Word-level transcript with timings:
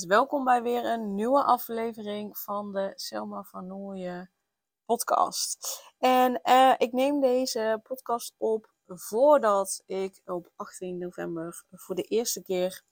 Welkom 0.00 0.44
bij 0.44 0.62
weer 0.62 0.84
een 0.84 1.14
nieuwe 1.14 1.42
aflevering 1.44 2.38
van 2.38 2.72
de 2.72 2.92
Selma 2.94 3.42
van 3.42 3.66
Nooyen 3.66 4.30
podcast. 4.84 5.82
En 5.98 6.40
uh, 6.44 6.74
ik 6.78 6.92
neem 6.92 7.20
deze 7.20 7.80
podcast 7.82 8.34
op 8.38 8.72
voordat 8.86 9.82
ik 9.86 10.20
op 10.24 10.50
18 10.56 10.98
november 10.98 11.64
voor 11.70 11.94
de 11.94 12.02
eerste 12.02 12.42
keer 12.42 12.82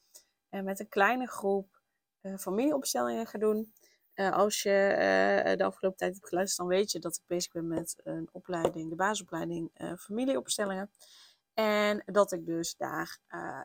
uh, 0.51 0.63
met 0.63 0.81
een 0.81 0.89
kleine 0.89 1.27
groep 1.27 1.81
uh, 2.23 2.37
familieopstellingen 2.37 3.27
ga 3.27 3.39
doen. 3.39 3.73
als 4.15 4.62
je 4.62 5.55
de 5.57 5.65
afgelopen 5.65 5.98
tijd 5.98 6.15
hebt 6.15 6.29
geluisterd, 6.29 6.69
dan 6.69 6.79
weet 6.79 6.91
je 6.91 6.98
dat 6.98 7.15
ik 7.15 7.23
bezig 7.27 7.53
ben 7.53 7.69
met 7.69 8.01
een 8.05 8.29
opleiding, 8.33 8.91
de 8.91 8.97
basisopleiding 8.97 9.71
familieopstellingen. 9.98 10.91
En 11.61 12.03
dat 12.06 12.33
ik 12.33 12.47
dus 12.47 12.77
daar 12.77 13.19
uh, 13.28 13.61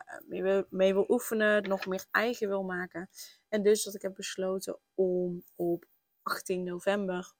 mee, 0.68 0.94
wil, 0.94 1.04
oefenen, 1.08 1.68
nog 1.68 1.86
meer 1.86 2.06
eigen 2.10 2.48
wil 2.48 2.62
maken. 2.62 3.08
En 3.48 3.62
dus 3.62 3.82
dat 3.82 3.94
ik 3.94 4.02
heb 4.02 4.14
besloten 4.14 4.78
om 4.94 5.44
op 5.54 5.84
18 6.22 6.64
november 6.64 7.32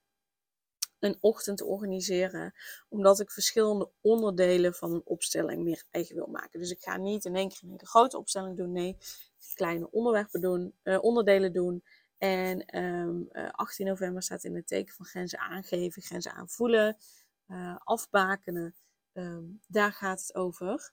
een 0.99 1.17
ochtend 1.19 1.57
te 1.57 1.65
organiseren. 1.65 2.53
Omdat 2.89 3.19
ik 3.19 3.31
verschillende 3.31 3.89
onderdelen 4.01 4.73
van 4.73 4.93
een 4.93 5.05
opstelling 5.05 5.63
meer 5.63 5.83
eigen 5.91 6.15
wil 6.15 6.27
maken. 6.27 6.59
Dus 6.59 6.71
ik 6.71 6.81
ga 6.81 6.97
niet 6.97 7.25
in 7.25 7.35
één 7.35 7.49
keer 7.49 7.69
een 7.69 7.85
grote 7.85 8.17
opstelling 8.17 8.57
doen. 8.57 8.71
Nee, 8.71 8.97
kleine 9.53 9.91
onderwerpen 9.91 10.41
doen, 10.41 10.73
uh, 10.83 11.03
onderdelen 11.03 11.53
doen. 11.53 11.83
En 12.17 12.77
um, 12.83 13.29
uh, 13.31 13.49
18 13.51 13.85
november 13.85 14.23
staat 14.23 14.43
in 14.43 14.55
het 14.55 14.67
teken 14.67 14.93
van 14.93 15.05
grenzen 15.05 15.39
aangeven, 15.39 16.01
grenzen 16.01 16.31
aanvoelen, 16.33 16.97
afbakenen. 17.83 18.75
Um, 19.17 19.61
daar 19.67 19.93
gaat 19.93 20.21
het 20.21 20.35
over. 20.35 20.91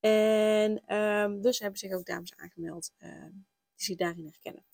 En 0.00 0.96
um, 0.96 1.40
dus 1.42 1.58
hebben 1.58 1.78
zich 1.78 1.92
ook 1.92 2.06
dames 2.06 2.36
aangemeld 2.36 2.92
uh, 2.98 3.24
die 3.74 3.84
zich 3.84 3.96
daarin 3.96 4.24
herkennen. 4.24 4.64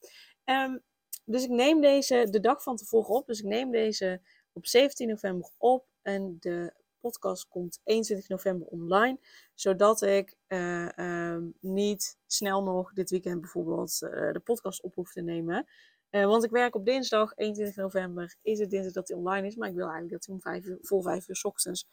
Um, 0.44 0.82
dus 1.24 1.44
ik 1.44 1.50
neem 1.50 1.80
deze 1.80 2.26
de 2.30 2.40
dag 2.40 2.62
van 2.62 2.76
tevoren 2.76 3.14
op. 3.14 3.26
Dus 3.26 3.38
ik 3.38 3.44
neem 3.44 3.70
deze 3.70 4.20
op 4.52 4.66
17 4.66 5.08
november 5.08 5.50
op. 5.58 5.86
En 6.02 6.36
de 6.40 6.72
podcast 7.00 7.48
komt 7.48 7.80
21 7.84 8.28
november 8.28 8.66
online. 8.66 9.18
Zodat 9.54 10.02
ik 10.02 10.34
uh, 10.48 11.36
niet 11.60 12.18
snel 12.26 12.62
nog 12.62 12.92
dit 12.92 13.10
weekend 13.10 13.40
bijvoorbeeld 13.40 13.98
uh, 14.02 14.32
de 14.32 14.40
podcast 14.44 14.82
op 14.82 14.94
hoef 14.94 15.12
te 15.12 15.22
nemen. 15.22 15.66
Uh, 16.10 16.24
want 16.24 16.44
ik 16.44 16.50
werk 16.50 16.74
op 16.74 16.84
dinsdag 16.84 17.32
21 17.36 17.76
november. 17.76 18.36
Is 18.42 18.58
het 18.58 18.70
dinsdag 18.70 18.92
dat 18.92 19.08
hij 19.08 19.16
online 19.16 19.46
is. 19.46 19.56
Maar 19.56 19.68
ik 19.68 19.74
wil 19.74 19.88
eigenlijk 19.88 20.12
dat 20.12 20.26
hij 20.26 20.34
om 20.34 20.40
5 20.40 20.64
uur, 20.64 20.78
voor 20.80 21.02
5 21.02 21.28
uur 21.28 21.36
s 21.36 21.44
ochtends 21.44 21.86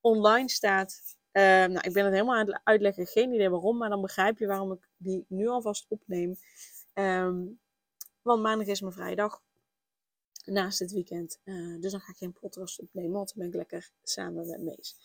online 0.00 0.48
staat. 0.48 1.18
Uh, 1.32 1.42
nou, 1.42 1.80
ik 1.80 1.92
ben 1.92 2.04
het 2.04 2.12
helemaal 2.12 2.36
aan 2.36 2.46
het 2.46 2.60
uitleggen, 2.64 3.06
geen 3.06 3.32
idee 3.32 3.50
waarom, 3.50 3.76
maar 3.76 3.88
dan 3.88 4.00
begrijp 4.00 4.38
je 4.38 4.46
waarom 4.46 4.72
ik 4.72 4.88
die 4.96 5.24
nu 5.28 5.48
alvast 5.48 5.86
opneem. 5.88 6.34
Um, 6.94 7.60
want 8.22 8.42
maandag 8.42 8.66
is 8.66 8.80
mijn 8.80 8.92
vrije 8.92 9.16
dag 9.16 9.42
naast 10.44 10.78
het 10.78 10.92
weekend. 10.92 11.40
Uh, 11.44 11.80
dus 11.80 11.90
dan 11.90 12.00
ga 12.00 12.10
ik 12.10 12.16
geen 12.16 12.32
podcast 12.32 12.80
opnemen, 12.80 13.12
want 13.12 13.28
dan 13.28 13.38
ben 13.38 13.48
ik 13.48 13.54
lekker 13.54 13.90
samen 14.02 14.46
met 14.46 14.60
Mees. 14.60 14.96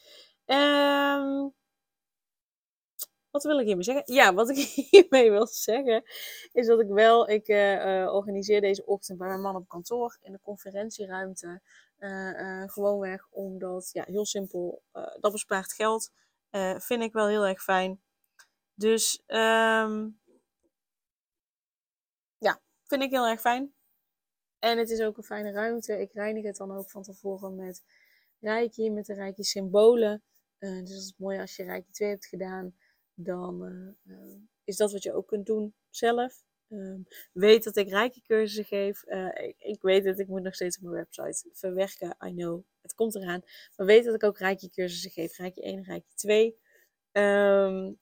Um, 0.46 1.54
wat 3.36 3.44
wil 3.44 3.60
ik 3.60 3.66
hiermee 3.66 3.84
zeggen? 3.84 4.14
Ja, 4.14 4.34
wat 4.34 4.50
ik 4.50 4.58
hiermee 4.92 5.32
wil 5.32 5.48
zeggen 5.48 6.04
is 6.52 6.68
dat 6.68 6.80
ik 6.80 6.88
wel, 6.88 7.30
ik 7.30 7.48
uh, 7.48 7.86
uh, 7.86 8.14
organiseer 8.14 8.62
deze 8.62 8.86
ochtend 8.86 9.18
bij 9.18 9.28
mijn 9.28 9.42
man 9.42 9.56
op 9.56 9.68
kantoor 9.68 10.18
in 10.22 10.32
de 10.32 10.40
conferentieruimte. 10.42 11.62
Uh, 12.00 12.64
gewoonweg 12.66 13.28
omdat, 13.30 13.90
ja, 13.92 14.04
heel 14.08 14.26
simpel, 14.26 14.84
dat 15.20 15.32
bespaart 15.32 15.74
geld. 15.74 16.12
vind 16.78 17.04
ik 17.04 17.14
wel 17.14 17.28
heel 17.28 17.46
erg 17.46 17.64
fijn. 17.64 18.02
Dus, 18.74 19.24
um, 19.28 20.20
ja, 22.38 22.62
vind 22.84 23.02
ik 23.02 23.12
heel 23.12 23.28
erg 23.28 23.42
fijn. 23.42 23.74
En 24.60 24.78
het 24.78 24.90
is 24.90 25.02
ook 25.02 25.18
een 25.18 25.24
fijne 25.24 25.52
ruimte. 25.52 26.00
Ik 26.00 26.14
reinig 26.14 26.44
het 26.44 26.56
dan 26.56 26.72
ook 26.72 26.90
van 26.90 27.04
tevoren 27.04 27.56
met 27.56 27.84
Rijkje, 28.40 28.92
met 28.92 29.06
de 29.06 29.14
Rijkje 29.14 29.44
symbolen. 29.44 30.24
dus 30.58 30.90
dat 30.90 30.98
is 30.98 31.14
mooi 31.18 31.40
als 31.40 31.56
je 31.56 31.64
Rijkje 31.64 31.92
2 31.92 32.10
hebt 32.10 32.26
gedaan 32.26 32.76
dan 33.16 33.96
is 34.64 34.78
dat 34.78 34.92
wat 34.92 35.04
je 35.04 35.14
ook 35.14 35.28
kunt 35.28 35.46
doen 35.46 35.76
zelf. 35.90 36.44
Uh, 36.76 36.96
weet 37.32 37.64
dat 37.64 37.76
ik 37.76 37.90
rijke 37.90 38.22
cursussen 38.22 38.66
geef. 38.66 39.04
Eh, 39.04 39.54
ik, 39.58 39.82
weet 39.82 40.06
het, 40.06 40.20
ik 40.20 40.28
moet 40.28 40.42
nog 40.42 40.56
steeds 40.56 40.78
op 40.78 40.84
mijn 40.84 40.96
website 40.96 41.50
verwerken. 41.54 42.18
I 42.26 42.32
know, 42.34 42.64
het 42.82 42.94
komt 42.94 43.16
eraan. 43.16 43.42
Maar 43.76 43.86
weet 43.86 44.06
dat 44.06 44.16
ik 44.16 44.24
ook 44.24 44.38
rijke 44.38 44.70
cursussen 44.70 45.12
geef. 45.12 45.38
Rijkje 45.38 45.62
1 45.62 45.78
en 45.78 45.84
Rijkje 45.84 46.14
2. 46.16 46.46
Um, 46.46 46.54
ehm, 47.12 47.94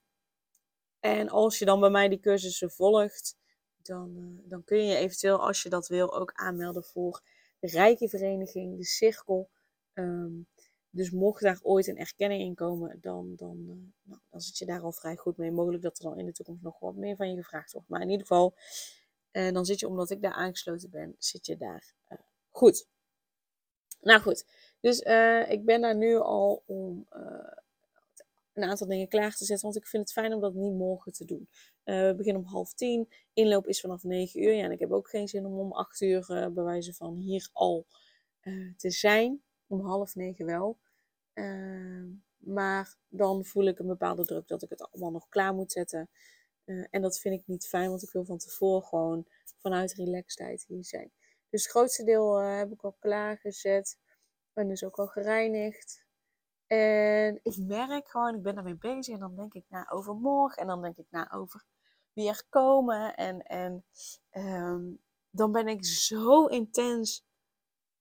en 1.00 1.28
als 1.28 1.58
je 1.58 1.64
dan 1.64 1.80
bij 1.80 1.90
mij 1.90 2.08
die 2.08 2.20
cursussen 2.20 2.70
volgt, 2.70 3.36
dan, 3.82 4.16
uh, 4.16 4.50
dan 4.50 4.64
kun 4.64 4.86
je 4.86 4.96
eventueel, 4.96 5.46
als 5.46 5.62
je 5.62 5.68
dat 5.68 5.88
wil, 5.88 6.14
ook 6.14 6.32
aanmelden 6.34 6.84
voor 6.84 7.20
de 7.58 7.66
Rijke 7.66 8.08
Vereniging, 8.08 8.76
de 8.76 8.84
Cirkel. 8.84 9.50
Um, 9.94 10.46
dus 10.94 11.10
mocht 11.10 11.42
daar 11.42 11.58
ooit 11.62 11.86
een 11.86 11.98
erkenning 11.98 12.42
in 12.42 12.54
komen, 12.54 12.98
dan, 13.00 13.32
dan, 13.36 13.56
uh, 13.58 13.74
nou, 14.02 14.20
dan 14.30 14.40
zit 14.40 14.58
je 14.58 14.66
daar 14.66 14.80
al 14.80 14.92
vrij 14.92 15.16
goed 15.16 15.36
mee. 15.36 15.50
Mogelijk 15.50 15.82
dat 15.82 15.98
er 15.98 16.04
dan 16.04 16.18
in 16.18 16.26
de 16.26 16.32
toekomst 16.32 16.62
nog 16.62 16.78
wat 16.78 16.94
meer 16.94 17.16
van 17.16 17.30
je 17.30 17.36
gevraagd 17.36 17.72
wordt. 17.72 17.88
Maar 17.88 18.00
in 18.00 18.10
ieder 18.10 18.26
geval, 18.26 18.54
uh, 19.32 19.52
dan 19.52 19.64
zit 19.64 19.80
je, 19.80 19.88
omdat 19.88 20.10
ik 20.10 20.22
daar 20.22 20.32
aangesloten 20.32 20.90
ben, 20.90 21.14
zit 21.18 21.46
je 21.46 21.56
daar 21.56 21.94
uh, 22.08 22.18
goed. 22.50 22.86
Nou 24.00 24.20
goed, 24.20 24.44
dus 24.80 25.00
ik 25.48 25.64
ben 25.64 25.80
daar 25.80 25.96
nu 25.96 26.16
al 26.16 26.62
om 26.66 27.06
een 28.52 28.64
aantal 28.64 28.86
dingen 28.86 29.08
klaar 29.08 29.34
te 29.34 29.44
zetten. 29.44 29.66
Want 29.66 29.76
ik 29.76 29.86
vind 29.86 30.02
het 30.02 30.12
fijn 30.12 30.34
om 30.34 30.40
dat 30.40 30.54
niet 30.54 30.74
morgen 30.74 31.12
te 31.12 31.24
doen. 31.24 31.48
we 31.84 32.14
beginnen 32.16 32.42
om 32.42 32.48
half 32.48 32.74
tien. 32.74 33.08
Inloop 33.32 33.66
is 33.66 33.80
vanaf 33.80 34.02
negen 34.02 34.42
uur. 34.42 34.52
Ja, 34.52 34.64
en 34.64 34.70
ik 34.70 34.78
heb 34.78 34.92
ook 34.92 35.08
geen 35.08 35.28
zin 35.28 35.46
om 35.46 35.58
om 35.58 35.72
acht 35.72 36.00
uur 36.00 36.26
bij 36.28 36.64
wijze 36.64 36.94
van 36.94 37.16
hier 37.16 37.48
al 37.52 37.86
te 38.76 38.90
zijn. 38.90 39.42
Om 39.66 39.80
half 39.80 40.14
negen 40.14 40.46
wel. 40.46 40.78
Uh, 41.34 42.04
maar 42.36 42.96
dan 43.08 43.44
voel 43.44 43.64
ik 43.64 43.78
een 43.78 43.86
bepaalde 43.86 44.24
druk 44.24 44.48
dat 44.48 44.62
ik 44.62 44.70
het 44.70 44.90
allemaal 44.90 45.10
nog 45.10 45.28
klaar 45.28 45.54
moet 45.54 45.72
zetten. 45.72 46.08
Uh, 46.64 46.86
en 46.90 47.02
dat 47.02 47.18
vind 47.18 47.40
ik 47.40 47.46
niet 47.46 47.66
fijn, 47.66 47.88
want 47.88 48.02
ik 48.02 48.10
wil 48.10 48.24
van 48.24 48.38
tevoren 48.38 48.82
gewoon 48.82 49.26
vanuit 49.58 49.94
relaxedheid 49.94 50.64
hier 50.66 50.84
zijn. 50.84 51.12
Dus 51.48 51.62
het 51.62 51.72
grootste 51.72 52.04
deel 52.04 52.40
uh, 52.40 52.56
heb 52.56 52.72
ik 52.72 52.84
al 52.84 52.96
klaargezet. 52.98 53.98
En 54.52 54.68
dus 54.68 54.84
ook 54.84 54.98
al 54.98 55.06
gereinigd. 55.06 56.04
En 56.66 57.40
ik 57.42 57.56
merk 57.56 58.08
gewoon, 58.08 58.34
ik 58.34 58.42
ben 58.42 58.54
daarmee 58.54 58.76
bezig. 58.76 59.14
En 59.14 59.20
dan 59.20 59.36
denk 59.36 59.54
ik 59.54 59.64
na 59.68 59.90
over 59.90 60.14
morgen. 60.14 60.62
En 60.62 60.66
dan 60.66 60.82
denk 60.82 60.96
ik 60.96 61.06
na 61.10 61.32
over 61.32 61.64
weer 62.12 62.44
komen. 62.48 63.14
En, 63.14 63.42
en 63.42 63.84
um, 64.30 65.02
dan 65.30 65.52
ben 65.52 65.68
ik 65.68 65.84
zo 65.84 66.46
intens 66.46 67.24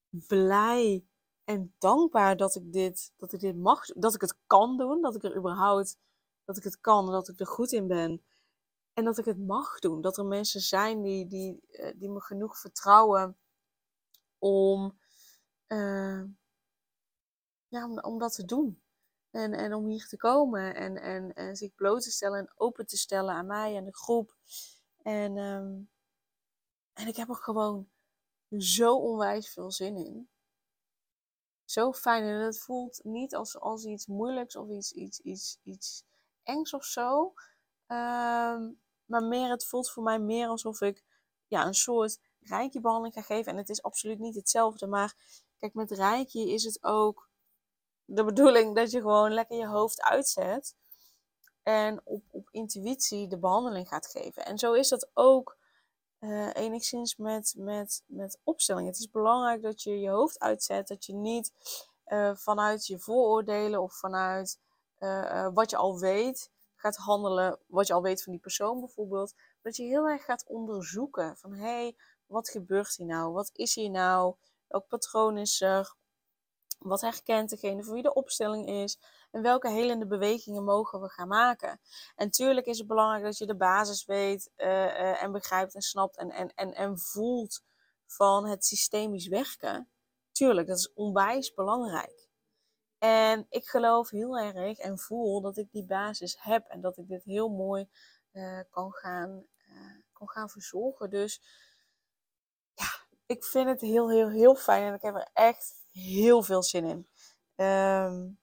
blij 0.09 1.05
en 1.44 1.76
dankbaar 1.78 2.38
dat 2.38 2.56
ik 2.56 2.74
dit, 2.74 3.13
dat 3.18 3.34
ik 3.34 3.40
dit 3.40 3.56
mag, 3.56 3.86
dat 3.86 4.16
ik 4.16 4.22
het 4.22 4.38
kan 4.48 4.78
doen, 4.78 5.01
dat 5.01 5.16
ik 5.16 5.24
er 5.24 5.38
überhaupt, 5.38 5.98
dat 6.45 6.57
ik 6.57 6.63
het 6.63 6.80
kan 6.80 7.06
en 7.06 7.12
dat 7.12 7.30
ik 7.30 7.40
er 7.40 7.48
goed 7.48 7.72
in 7.72 7.88
ben. 7.88 8.24
En 8.94 9.04
dat 9.04 9.18
ik 9.18 9.25
het 9.25 9.40
mag 9.40 9.80
doen. 9.80 10.01
Dat 10.01 10.18
er 10.18 10.25
mensen 10.25 10.62
zijn 10.62 11.01
die, 11.01 11.28
die, 11.28 11.62
eh, 11.68 11.94
die 12.00 12.10
me 12.10 12.22
genoeg 12.22 12.57
vertrouwen 12.60 13.38
om, 14.38 15.00
uh, 15.68 16.24
ja, 17.68 17.88
om, 17.89 18.00
om 18.00 18.19
dat 18.19 18.34
te 18.36 18.46
doen. 18.46 18.81
En, 19.30 19.54
en 19.54 19.74
om 19.74 19.86
hier 19.86 20.07
te 20.07 20.18
komen 20.18 20.75
en, 20.75 21.01
en, 21.01 21.34
en 21.34 21.56
zich 21.56 21.75
bloot 21.75 22.01
te 22.01 22.12
stellen 22.12 22.39
en 22.39 22.54
open 22.56 22.86
te 22.86 22.98
stellen 22.98 23.36
aan 23.36 23.46
mij 23.46 23.75
en 23.75 23.86
de 23.86 23.96
groep. 23.96 24.36
En, 25.01 25.38
um, 25.38 25.89
en 26.94 27.07
ik 27.07 27.16
heb 27.16 27.30
er 27.30 27.36
gewoon 27.36 27.89
zo 28.57 28.98
onwijs 28.98 29.50
veel 29.50 29.72
zin 29.72 29.96
in 29.98 30.30
zo 31.74 31.94
fijn. 31.94 32.24
En 32.24 32.40
het 32.40 32.60
voelt 32.60 33.00
niet 33.04 33.36
als, 33.36 33.60
als 33.60 33.86
iets 33.86 34.06
moeilijks 34.06 34.56
of 34.56 34.70
iets, 34.70 34.92
iets, 34.92 35.20
iets, 35.20 35.58
iets 35.64 36.04
engs 36.44 36.74
of 36.74 36.84
zo. 36.84 37.34
Um, 37.88 38.81
maar 39.06 39.24
meer, 39.24 39.50
het 39.50 39.66
voelt 39.66 39.90
voor 39.90 40.04
mij 40.04 40.20
meer 40.20 40.48
alsof 40.48 40.81
ik 40.81 41.04
ja, 41.48 41.66
een 41.66 41.74
soort 41.74 42.20
rijkje 42.40 42.81
behandeling 42.81 43.14
ga 43.14 43.22
geven. 43.22 43.52
En 43.52 43.58
het 43.58 43.70
is 43.70 43.84
absoluut 43.84 44.20
niet 44.20 44.36
hetzelfde. 44.36 44.88
Maar 44.88 45.16
kijk, 45.58 45.74
met 45.74 45.92
rijkje 45.92 46.50
is 46.50 46.64
het 46.64 46.84
ook 46.84 47.30
de 48.06 48.24
bedoeling 48.24 48.75
dat 48.75 48.92
je 48.92 49.02
gewoon 49.02 49.34
lekker 49.34 49.58
je 49.58 49.68
hoofd 49.68 50.02
uitzet. 50.02 50.75
En 51.64 52.02
op, 52.04 52.24
op 52.30 52.48
intuïtie 52.52 53.28
de 53.28 53.38
behandeling 53.38 53.88
gaat 53.88 54.08
geven. 54.08 54.46
En 54.46 54.58
zo 54.58 54.74
is 54.74 54.90
dat 54.90 55.10
ook 55.14 55.58
uh, 56.24 56.50
enigszins 56.54 57.16
met, 57.16 57.54
met, 57.58 58.04
met 58.06 58.40
opstelling. 58.44 58.88
Het 58.88 58.98
is 58.98 59.10
belangrijk 59.10 59.62
dat 59.62 59.81
je 59.81 60.00
je 60.00 60.10
hoofd 60.10 60.40
uitzet, 60.40 60.88
dat 60.88 61.06
je 61.06 61.14
niet 61.14 61.52
uh, 62.08 62.36
vanuit 62.36 62.86
je 62.86 63.00
vooroordelen 63.00 63.81
of 63.81 63.94
vanuit 63.94 64.60
uh, 65.00 65.50
wat 65.54 65.70
je 65.70 65.78
al 65.78 66.00
weet 66.00 66.52
gaat 66.75 66.96
handelen, 66.96 67.60
wat 67.68 67.88
je 67.88 67.94
al 67.94 68.02
weet 68.02 68.24
van 68.24 68.31
die 68.31 68.42
persoon 68.42 68.80
bijvoorbeeld. 68.80 69.34
Dat 69.62 69.75
je 69.75 69.84
heel 69.84 70.06
erg 70.06 70.24
gaat 70.24 70.48
onderzoeken 70.48 71.38
van 71.38 71.54
hé, 71.54 71.64
hey, 71.64 71.96
wat 72.25 72.50
gebeurt 72.50 72.96
hier 72.96 73.08
nou? 73.08 73.34
Wat 73.34 73.50
is 73.54 73.75
hier 73.75 73.90
nou? 73.90 74.36
Welk 74.68 74.88
patroon 74.88 75.38
is 75.38 75.62
er? 75.62 75.96
Wat 76.83 77.01
herkent 77.01 77.50
degene 77.50 77.83
voor 77.83 77.94
wie 77.94 78.03
de 78.03 78.13
opstelling 78.13 78.68
is? 78.68 79.00
En 79.31 79.41
welke 79.41 79.69
helende 79.69 80.07
bewegingen 80.07 80.63
mogen 80.63 81.01
we 81.01 81.09
gaan 81.09 81.27
maken? 81.27 81.80
En 82.15 82.30
tuurlijk 82.30 82.65
is 82.65 82.77
het 82.77 82.88
belangrijk 82.88 83.24
dat 83.24 83.38
je 83.38 83.45
de 83.45 83.56
basis 83.56 84.06
weet 84.06 84.51
uh, 84.57 84.68
uh, 84.68 85.24
en 85.24 85.31
begrijpt 85.31 85.75
en 85.75 85.81
snapt 85.81 86.18
en, 86.18 86.30
en, 86.31 86.53
en, 86.56 86.74
en 86.74 87.00
voelt 87.00 87.63
van 88.06 88.47
het 88.47 88.65
systemisch 88.65 89.27
werken. 89.27 89.89
Tuurlijk, 90.31 90.68
dat 90.68 90.77
is 90.77 90.94
onwijs 90.94 91.53
belangrijk. 91.53 92.27
En 92.97 93.45
ik 93.50 93.68
geloof 93.68 94.09
heel 94.09 94.38
erg 94.38 94.77
en 94.77 95.00
voel 95.00 95.41
dat 95.41 95.57
ik 95.57 95.71
die 95.71 95.86
basis 95.86 96.38
heb 96.39 96.68
en 96.68 96.81
dat 96.81 96.97
ik 96.97 97.07
dit 97.07 97.24
heel 97.24 97.50
mooi 97.50 97.89
uh, 98.31 98.59
kan, 98.69 98.91
gaan, 98.91 99.45
kan 100.13 100.29
gaan 100.29 100.50
verzorgen. 100.50 101.09
Dus 101.09 101.41
ja, 102.74 102.86
ik 103.25 103.44
vind 103.45 103.68
het 103.69 103.81
heel, 103.81 104.09
heel, 104.09 104.29
heel 104.29 104.56
fijn 104.56 104.83
en 104.83 104.94
ik 104.94 105.01
heb 105.01 105.15
er 105.15 105.29
echt 105.33 105.82
heel 105.94 106.44
veel 106.44 106.63
zin 106.63 106.86
in. 106.86 107.07
Um, 107.66 108.40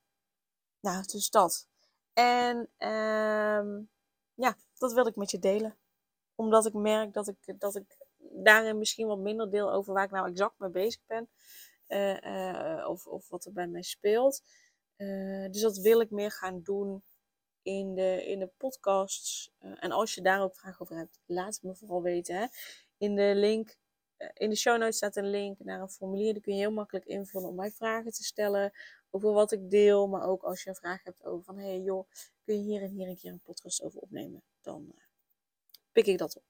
nou, 0.80 1.04
dus 1.06 1.30
dat. 1.30 1.68
En 2.12 2.56
um, 2.88 3.90
ja, 4.34 4.56
dat 4.78 4.92
wil 4.92 5.06
ik 5.06 5.16
met 5.16 5.30
je 5.30 5.38
delen. 5.38 5.76
Omdat 6.34 6.66
ik 6.66 6.72
merk 6.72 7.12
dat 7.12 7.28
ik, 7.28 7.60
dat 7.60 7.76
ik 7.76 7.96
daarin 8.16 8.78
misschien 8.78 9.06
wat 9.06 9.18
minder 9.18 9.50
deel 9.50 9.72
over 9.72 9.94
waar 9.94 10.04
ik 10.04 10.10
nou 10.10 10.28
exact 10.28 10.58
mee 10.58 10.70
bezig 10.70 11.00
ben. 11.06 11.28
Uh, 11.88 12.20
uh, 12.20 12.88
of, 12.88 13.06
of 13.06 13.28
wat 13.28 13.44
er 13.44 13.52
bij 13.52 13.66
mij 13.66 13.82
speelt. 13.82 14.42
Uh, 14.96 15.50
dus 15.50 15.60
dat 15.60 15.76
wil 15.76 16.00
ik 16.00 16.10
meer 16.10 16.30
gaan 16.30 16.62
doen 16.62 17.02
in 17.62 17.94
de, 17.94 18.26
in 18.26 18.38
de 18.38 18.50
podcasts. 18.56 19.52
en 19.58 19.92
als 19.92 20.14
je 20.14 20.22
daar 20.22 20.42
ook 20.42 20.56
vragen 20.56 20.80
over 20.80 20.96
hebt, 20.96 21.20
laat 21.26 21.54
het 21.54 21.62
me 21.62 21.74
vooral 21.74 22.02
weten. 22.02 22.50
In 22.98 23.14
de 23.14 23.32
link 23.34 23.76
in 24.34 24.50
de 24.50 24.56
show 24.56 24.78
notes 24.78 24.96
staat 24.96 25.16
een 25.16 25.30
link 25.30 25.58
naar 25.58 25.80
een 25.80 25.88
formulier. 25.88 26.32
Die 26.32 26.42
kun 26.42 26.54
je 26.54 26.60
heel 26.60 26.72
makkelijk 26.72 27.06
invullen 27.06 27.48
om 27.48 27.54
mij 27.54 27.70
vragen 27.70 28.12
te 28.12 28.24
stellen 28.24 28.72
over 29.10 29.32
wat 29.32 29.52
ik 29.52 29.70
deel. 29.70 30.08
Maar 30.08 30.28
ook 30.28 30.42
als 30.42 30.62
je 30.62 30.68
een 30.68 30.76
vraag 30.76 31.04
hebt 31.04 31.24
over 31.24 31.44
van, 31.44 31.58
hé 31.58 31.66
hey, 31.68 31.80
joh, 31.80 32.08
kun 32.44 32.54
je 32.54 32.62
hier 32.62 32.82
en 32.82 32.90
hier 32.90 33.08
een 33.08 33.18
keer 33.18 33.32
een 33.32 33.42
podcast 33.42 33.82
over 33.82 34.00
opnemen? 34.00 34.42
Dan 34.60 34.82
uh, 34.94 35.02
pik 35.92 36.06
ik 36.06 36.18
dat 36.18 36.36
op. 36.36 36.42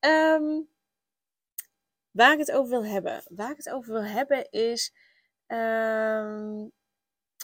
Um, 0.00 0.68
waar 2.10 2.32
ik 2.32 2.38
het 2.38 2.52
over 2.52 2.70
wil 2.70 2.84
hebben. 2.84 3.22
Waar 3.28 3.50
ik 3.50 3.56
het 3.56 3.70
over 3.70 3.92
wil 3.92 4.04
hebben 4.04 4.50
is, 4.50 4.92
um, 5.46 6.72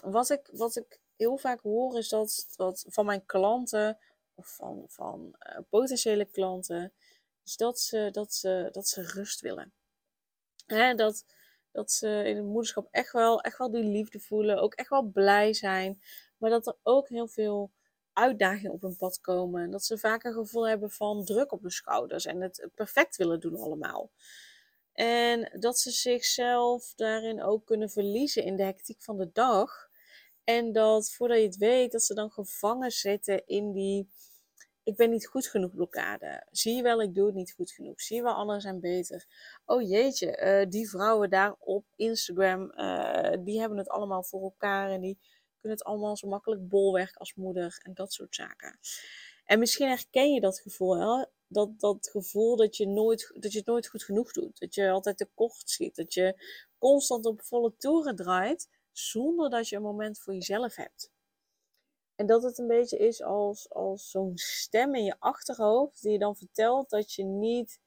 wat, 0.03 0.31
ik, 0.31 0.49
wat 0.53 0.76
ik 0.76 1.00
heel 1.17 1.37
vaak 1.37 1.61
hoor 1.61 1.99
is 1.99 2.08
dat, 2.08 2.47
dat 2.56 2.85
van 2.88 3.06
mijn 3.06 3.26
klanten 3.26 3.99
of 4.35 4.55
van, 4.55 4.85
van 4.88 5.37
uh, 5.38 5.58
potentiële 5.69 6.25
klanten 6.25 6.93
dus 7.46 7.56
dat 7.56 7.81
ze, 7.81 8.08
dat 8.12 8.34
ze, 8.34 8.69
dat 8.72 8.88
ze 8.88 9.02
rust 9.02 9.40
willen. 9.40 9.72
Hè, 10.66 10.94
dat, 10.94 11.25
dat 11.72 11.93
ze 11.93 12.22
in 12.25 12.37
het 12.37 12.44
moederschap 12.44 12.88
echt 12.90 13.12
wel, 13.12 13.40
echt 13.40 13.58
wel 13.58 13.70
die 13.70 13.84
liefde 13.84 14.20
voelen. 14.20 14.60
Ook 14.60 14.75
echt 14.75 14.88
wel 14.88 15.02
blij 15.02 15.52
zijn. 15.52 16.02
Maar 16.37 16.50
dat 16.50 16.66
er 16.66 16.76
ook 16.82 17.08
heel 17.08 17.28
veel 17.28 17.72
uitdagingen 18.12 18.72
op 18.72 18.82
hun 18.82 18.96
pad 18.96 19.20
komen. 19.20 19.62
En 19.62 19.70
dat 19.70 19.84
ze 19.84 19.98
vaak 19.98 20.25
een 20.25 20.32
gevoel 20.32 20.69
hebben 20.69 20.90
van 20.90 21.25
druk 21.25 21.52
op 21.52 21.62
de 21.62 21.70
schouders. 21.70 22.25
En 22.25 22.40
het 22.40 22.69
perfect 22.75 23.16
willen 23.16 23.40
doen 23.40 23.56
allemaal. 23.56 24.10
En 24.93 25.50
dat 25.60 25.78
ze 25.78 25.90
zichzelf 25.90 26.93
daarin 26.94 27.43
ook 27.43 27.66
kunnen 27.66 27.90
verliezen 27.90 28.44
in 28.44 28.56
de 28.56 28.62
hectiek 28.62 29.02
van 29.02 29.16
de 29.16 29.31
dag. 29.32 29.88
En 30.44 30.72
dat 30.72 31.10
voordat 31.10 31.38
je 31.38 31.44
het 31.44 31.56
weet, 31.56 31.93
dat 31.93 32.02
ze 32.02 32.14
dan 32.14 32.31
gevangen 32.31 32.90
zitten 32.90 33.46
in 33.46 33.72
die 33.72 34.08
ik 34.87 34.97
ben 34.97 35.11
niet 35.11 35.27
goed 35.27 35.47
genoeg 35.47 35.75
blokkade. 35.75 36.47
Zie 36.50 36.75
je 36.75 36.83
wel, 36.83 37.03
ik 37.03 37.15
doe 37.15 37.27
het 37.27 37.35
niet 37.35 37.53
goed 37.53 37.71
genoeg. 37.71 38.00
Zie 38.00 38.17
je 38.17 38.23
wel, 38.23 38.35
anderen 38.35 38.61
zijn 38.61 38.81
beter. 38.81 39.27
Oh 39.65 39.88
jeetje, 39.88 40.61
uh, 40.65 40.71
die 40.71 40.88
vrouwen 40.88 41.31
daar 41.31 41.55
op 41.59 41.85
Instagram, 41.97 42.73
uh, 42.77 43.44
die 43.44 43.61
hebben 43.61 43.79
het 43.79 43.88
allemaal 43.88 44.25
voor 44.25 44.43
elkaar 44.43 44.91
en 44.91 45.00
die 45.00 45.19
kunnen 45.61 45.79
het 45.79 45.85
allemaal 45.85 46.17
zo 46.17 46.29
makkelijk 46.29 46.69
bolwerk 46.69 47.17
als 47.17 47.35
moeder 47.35 47.81
en 47.83 47.94
dat 47.94 48.12
soort 48.12 48.35
zaken. 48.35 48.79
En 49.44 49.59
misschien 49.59 49.88
herken 49.88 50.33
je 50.33 50.41
dat 50.41 50.61
gevoel, 50.61 50.97
hè? 50.97 51.25
Dat, 51.49 51.81
dat 51.81 52.09
gevoel 52.11 52.56
dat 52.56 52.77
je, 52.77 52.87
nooit, 52.87 53.32
dat 53.35 53.53
je 53.53 53.59
het 53.59 53.67
nooit 53.67 53.89
goed 53.89 54.05
genoeg 54.05 54.32
doet. 54.32 54.59
Dat 54.59 54.75
je 54.75 54.91
altijd 54.91 55.17
tekort 55.17 55.69
schiet. 55.69 55.97
Dat 55.97 56.15
je 56.15 56.43
constant 56.79 57.27
op 57.27 57.43
volle 57.43 57.77
toeren 57.77 58.17
draait, 58.17 58.69
zonder 58.93 59.50
dat 59.50 59.69
je 59.69 59.77
een 59.77 59.82
moment 59.82 60.19
voor 60.19 60.35
jezelf 60.35 60.77
hebt. 60.77 61.15
En 62.17 62.27
dat 62.27 62.43
het 62.43 62.59
een 62.59 62.67
beetje 62.67 62.99
is 62.99 63.23
als, 63.23 63.71
als 63.71 64.11
zo'n 64.11 64.33
stem 64.35 64.95
in 64.95 65.05
je 65.05 65.17
achterhoofd 65.19 66.03
die 66.03 66.13
je 66.13 66.19
dan 66.19 66.37
vertelt 66.37 66.91
dat 66.91 67.13
je 67.13 67.25
niet 67.25 67.81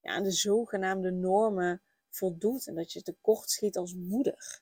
ja, 0.00 0.10
aan 0.12 0.22
de 0.22 0.30
zogenaamde 0.30 1.10
normen 1.10 1.82
voldoet 2.10 2.66
en 2.66 2.74
dat 2.74 2.92
je 2.92 3.02
tekort 3.02 3.50
schiet 3.50 3.76
als 3.76 3.94
moeder. 3.94 4.60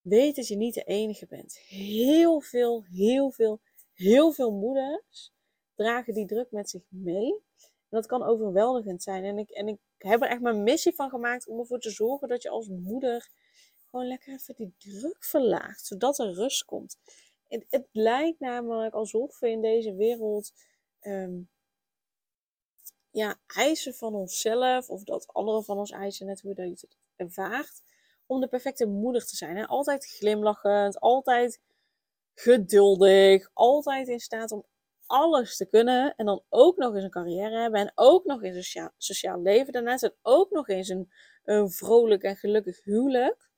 Weet 0.00 0.36
dat 0.36 0.48
je 0.48 0.56
niet 0.56 0.74
de 0.74 0.84
enige 0.84 1.26
bent. 1.26 1.58
Heel 1.58 2.40
veel, 2.40 2.84
heel 2.84 3.30
veel, 3.30 3.60
heel 3.92 4.32
veel 4.32 4.52
moeders 4.52 5.32
dragen 5.74 6.14
die 6.14 6.26
druk 6.26 6.50
met 6.50 6.70
zich 6.70 6.82
mee. 6.88 7.32
En 7.62 7.98
dat 7.98 8.06
kan 8.06 8.22
overweldigend 8.22 9.02
zijn. 9.02 9.24
En 9.24 9.38
ik, 9.38 9.50
en 9.50 9.68
ik 9.68 9.78
heb 9.98 10.22
er 10.22 10.28
echt 10.28 10.40
mijn 10.40 10.62
missie 10.62 10.94
van 10.94 11.10
gemaakt 11.10 11.46
om 11.46 11.58
ervoor 11.58 11.80
te 11.80 11.90
zorgen 11.90 12.28
dat 12.28 12.42
je 12.42 12.48
als 12.48 12.68
moeder 12.68 13.30
gewoon 13.90 14.06
lekker 14.06 14.32
even 14.32 14.54
die 14.54 14.74
druk 14.78 15.24
verlaagt, 15.24 15.86
zodat 15.86 16.18
er 16.18 16.34
rust 16.34 16.64
komt. 16.64 16.98
Het, 17.68 17.88
lijkt 17.92 18.40
namelijk 18.40 18.94
alsof 18.94 19.38
we 19.38 19.50
in 19.50 19.60
deze 19.60 19.94
wereld 19.94 20.52
um, 21.00 21.50
ja, 23.10 23.38
eisen 23.46 23.94
van 23.94 24.14
onszelf, 24.14 24.88
of 24.88 25.04
dat 25.04 25.26
anderen 25.26 25.64
van 25.64 25.78
ons 25.78 25.90
eisen, 25.90 26.26
net 26.26 26.40
hoe 26.40 26.54
je 26.54 26.62
het 26.62 26.86
ervaart, 27.16 27.82
om 28.26 28.40
de 28.40 28.48
perfecte 28.48 28.86
moeder 28.86 29.26
te 29.26 29.36
zijn. 29.36 29.56
Hè? 29.56 29.66
Altijd 29.66 30.06
glimlachend, 30.06 31.00
altijd 31.00 31.60
geduldig, 32.34 33.50
altijd 33.52 34.08
in 34.08 34.20
staat 34.20 34.52
om 34.52 34.64
alles 35.06 35.56
te 35.56 35.66
kunnen. 35.66 36.14
En 36.16 36.26
dan 36.26 36.42
ook 36.48 36.76
nog 36.76 36.94
eens 36.94 37.04
een 37.04 37.10
carrière 37.10 37.60
hebben 37.60 37.80
en 37.80 37.92
ook 37.94 38.24
nog 38.24 38.42
eens 38.42 38.56
een 38.56 38.62
sociaal, 38.62 38.90
sociaal 38.96 39.42
leven 39.42 39.72
daarnaast. 39.72 40.02
En 40.02 40.14
ook 40.22 40.50
nog 40.50 40.68
eens 40.68 40.88
een, 40.88 41.12
een 41.44 41.70
vrolijk 41.70 42.22
en 42.22 42.36
gelukkig 42.36 42.84
huwelijk. 42.84 43.50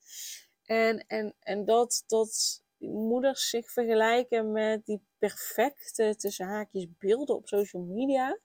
En, 0.64 1.06
en, 1.06 1.34
en 1.40 1.64
dat, 1.64 2.04
dat 2.06 2.62
moeders 2.88 3.48
zich 3.48 3.70
vergelijken 3.70 4.52
met 4.52 4.86
die 4.86 5.02
perfecte, 5.18 6.14
tussen 6.16 6.46
haakjes, 6.46 6.86
beelden 6.98 7.36
op 7.36 7.48
social 7.48 7.82
media. 7.82 8.38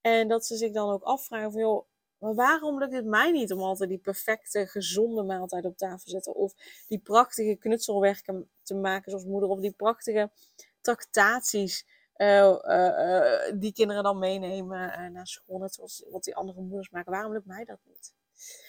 En 0.00 0.28
dat 0.28 0.46
ze 0.46 0.56
zich 0.56 0.72
dan 0.72 0.90
ook 0.90 1.02
afvragen 1.02 1.52
van, 1.52 1.60
joh, 1.60 1.86
maar 2.22 2.34
waarom 2.34 2.78
lukt 2.78 2.92
het 2.92 3.04
mij 3.04 3.30
niet 3.30 3.52
om 3.52 3.60
altijd 3.60 3.88
die 3.88 3.98
perfecte, 3.98 4.66
gezonde 4.66 5.22
maaltijd 5.22 5.64
op 5.64 5.76
tafel 5.76 6.04
te 6.04 6.10
zetten? 6.10 6.34
Of 6.34 6.54
die 6.88 6.98
prachtige 6.98 7.56
knutselwerken 7.56 8.50
te 8.62 8.74
maken 8.74 9.10
zoals 9.10 9.26
moeder. 9.26 9.48
Of 9.48 9.60
die 9.60 9.72
prachtige 9.72 10.30
tractaties 10.80 11.86
uh, 12.16 12.58
uh, 12.62 13.52
die 13.54 13.72
kinderen 13.72 14.02
dan 14.02 14.18
meenemen 14.18 15.12
naar 15.12 15.26
school. 15.26 15.58
Net 15.58 15.74
zoals 15.74 16.04
wat 16.10 16.24
die 16.24 16.36
andere 16.36 16.60
moeders 16.60 16.90
maken. 16.90 17.12
Waarom 17.12 17.32
lukt 17.32 17.46
mij 17.46 17.64
dat 17.64 17.78
niet? 17.84 18.14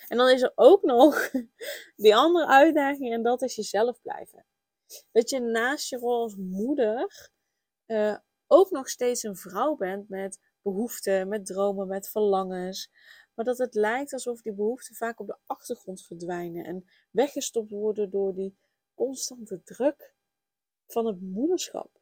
En 0.08 0.18
dan 0.18 0.30
is 0.30 0.42
er 0.42 0.52
ook 0.56 0.84
nog 0.84 1.32
die 1.96 2.16
andere 2.16 2.48
uitdaging 2.48 3.14
en 3.14 3.24
dat 3.24 3.42
is 3.42 3.56
jezelf 3.56 4.02
blijven. 4.02 4.46
Dat 5.12 5.30
je 5.30 5.40
naast 5.40 5.90
je 5.90 5.98
rol 5.98 6.22
als 6.22 6.36
moeder 6.36 7.30
uh, 7.88 8.18
ook 8.48 8.72
nog 8.72 8.90
steeds 8.90 9.24
een 9.24 9.36
vrouw 9.36 9.76
bent 9.76 10.10
met 10.10 10.40
behoeften, 10.62 11.28
met 11.28 11.46
dromen, 11.46 11.88
met 11.88 12.10
verlangens. 12.10 12.92
Maar 13.34 13.46
dat 13.46 13.58
het 13.58 13.74
lijkt 13.74 14.14
alsof 14.14 14.42
die 14.42 14.54
behoeften 14.54 14.96
vaak 14.96 15.20
op 15.20 15.28
de 15.28 15.38
achtergrond 15.46 16.06
verdwijnen 16.06 16.66
en 16.66 16.86
weggestopt 17.12 17.72
worden 17.72 18.10
door 18.10 18.34
die 18.34 18.58
constante 18.94 19.64
druk 19.64 20.14
van 20.88 21.06
het 21.06 21.22
moederschap. 21.22 22.02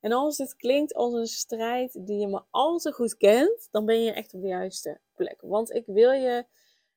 En 0.00 0.12
als 0.12 0.36
dit 0.36 0.56
klinkt 0.56 0.94
als 0.94 1.12
een 1.14 1.26
strijd 1.26 2.06
die 2.06 2.18
je 2.18 2.28
me 2.28 2.42
al 2.50 2.78
te 2.78 2.92
goed 2.92 3.16
kent, 3.16 3.68
dan 3.70 3.84
ben 3.84 4.02
je 4.02 4.12
echt 4.12 4.34
op 4.34 4.40
de 4.40 4.46
juiste 4.46 5.00
plek. 5.14 5.40
Want 5.40 5.74
ik 5.74 5.86
wil 5.86 6.10
je 6.10 6.46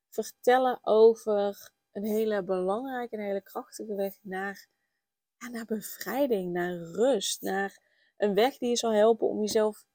vertellen 0.10 0.80
over 0.82 1.72
een 1.92 2.04
hele 2.04 2.44
belangrijke 2.44 3.16
en 3.16 3.24
hele 3.24 3.42
krachtige 3.42 3.96
weg 3.96 4.18
naar, 4.22 4.68
naar 5.52 5.66
bevrijding, 5.66 6.52
naar 6.52 6.74
rust, 6.74 7.42
naar 7.42 7.80
een 8.18 8.34
weg 8.34 8.58
die 8.58 8.70
je 8.70 8.78
zal 8.78 8.94
helpen 8.94 9.28
om 9.28 9.40
jezelf 9.40 9.86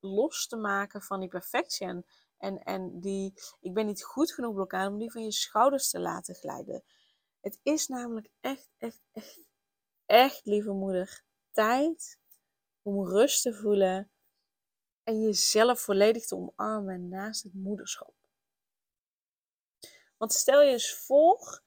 los 0.00 0.46
te 0.46 0.56
maken 0.56 1.02
van 1.02 1.20
die 1.20 1.28
perfectie 1.28 1.86
en, 1.86 2.06
en, 2.38 2.58
en 2.58 3.00
die 3.00 3.32
ik 3.60 3.74
ben 3.74 3.86
niet 3.86 4.04
goed 4.04 4.32
genoeg 4.32 4.54
blokkade, 4.54 4.90
om 4.90 4.98
die 4.98 5.12
van 5.12 5.24
je 5.24 5.32
schouders 5.32 5.90
te 5.90 6.00
laten 6.00 6.34
glijden. 6.34 6.84
Het 7.40 7.60
is 7.62 7.86
namelijk 7.86 8.28
echt, 8.40 8.68
echt, 8.78 9.00
echt, 9.12 9.40
echt, 10.06 10.44
lieve 10.44 10.72
moeder, 10.72 11.22
tijd 11.50 12.18
om 12.82 13.08
rust 13.08 13.42
te 13.42 13.54
voelen 13.54 14.10
en 15.02 15.20
jezelf 15.20 15.80
volledig 15.80 16.26
te 16.26 16.36
omarmen 16.36 17.08
naast 17.08 17.42
het 17.42 17.54
moederschap. 17.54 18.17
Want 20.18 20.32
stel 20.32 20.62
je 20.62 20.72
eens 20.72 20.94
voor, 20.94 21.62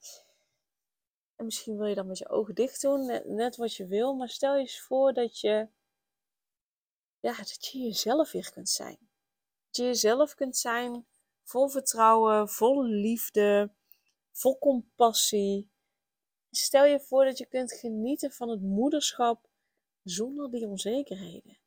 en 1.36 1.46
misschien 1.46 1.78
wil 1.78 1.88
je 1.88 1.96
dat 1.96 2.06
met 2.06 2.18
je 2.18 2.30
ogen 2.30 2.56
dicht 2.56 2.82
doen, 2.82 3.06
net, 3.26 3.56
wat 3.56 3.76
je 3.76 3.86
wil, 3.86 4.14
maar 4.14 4.30
stel 4.30 4.54
je 4.54 4.60
eens 4.60 4.82
voor 4.82 5.14
dat 5.14 5.40
je, 5.40 5.68
ja, 7.20 7.38
dat 7.38 7.66
je 7.66 7.80
jezelf 7.80 8.32
weer 8.32 8.52
kunt 8.52 8.70
zijn. 8.70 8.98
Dat 9.66 9.76
je 9.76 9.84
jezelf 9.84 10.36
kunt 10.36 10.58
zijn 10.58 11.06
vol 11.44 11.68
vertrouwen, 11.68 12.50
vol 12.50 12.84
liefde, 12.84 13.72
vol 14.32 14.58
compassie. 14.60 15.70
Stel 16.52 16.86
je 16.86 17.00
voor 17.00 17.26
dat 17.26 17.38
je 17.38 17.46
kunt 17.46 17.74
genieten 17.74 18.32
van 18.32 18.50
het 18.50 18.62
moederschap 18.62 19.50
zonder 20.04 20.52
die 20.52 20.68
onzekerheden. 20.68 21.58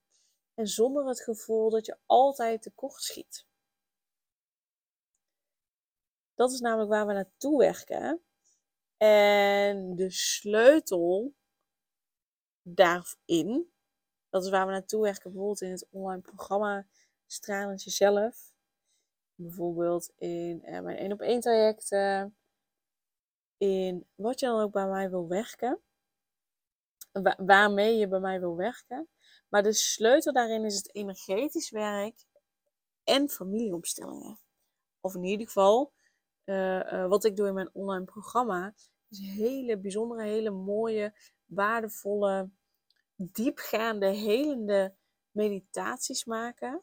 En 0.55 0.67
zonder 0.67 1.07
het 1.07 1.21
gevoel 1.21 1.71
dat 1.71 1.87
je 1.87 1.97
altijd 2.07 2.62
tekort 2.62 3.03
schiet. 3.03 3.47
Dat 6.35 6.53
is 6.53 6.61
namelijk 6.61 6.91
waar 6.91 7.07
we 7.07 7.12
naartoe 7.12 7.59
werken. 7.59 8.23
En 8.97 9.97
de 9.97 10.11
sleutel 10.11 11.35
daarin, 12.62 13.73
dat 14.31 14.45
is 14.45 14.50
waar 14.50 14.67
we 14.67 14.73
naartoe 14.73 15.03
werken, 15.03 15.31
bijvoorbeeld 15.31 15.61
in 15.61 15.71
het 15.71 15.87
online 15.91 16.21
programma 16.21 16.87
Stralend 17.26 17.83
Jezelf. 17.83 18.53
Bijvoorbeeld 19.35 20.12
in 20.17 20.62
uh, 20.64 20.81
mijn 20.81 20.97
1 20.97 21.12
op 21.12 21.21
1 21.21 21.41
trajecten. 21.41 22.37
In 23.57 24.07
wat 24.14 24.41
je 24.41 24.47
dan 24.47 24.61
ook 24.61 24.73
bij 24.73 24.87
mij 24.87 25.11
wil 25.11 25.29
werken. 25.29 25.81
waarmee 27.37 27.97
je 27.97 28.09
bij 28.09 28.21
mij 28.21 28.41
wil 28.41 28.57
werken. 28.57 29.09
Maar 29.49 29.62
de 29.62 29.73
sleutel 29.73 30.33
daarin 30.33 30.64
is 30.64 30.76
het 30.76 30.95
energetisch 30.95 31.71
werk 31.71 32.26
en 33.05 33.29
familieopstellingen. 33.29 34.38
Of 35.00 35.14
in 35.14 35.25
ieder 35.25 35.47
geval, 35.47 35.93
wat 37.09 37.25
ik 37.25 37.37
doe 37.37 37.47
in 37.47 37.55
mijn 37.55 37.71
online 37.73 38.05
programma, 38.05 38.75
is 39.11 39.19
hele 39.19 39.79
bijzondere, 39.79 40.23
hele 40.23 40.51
mooie, 40.51 41.15
waardevolle, 41.45 42.51
diepgaande, 43.17 44.07
helende 44.07 44.95
meditaties 45.31 46.25
maken. 46.25 46.83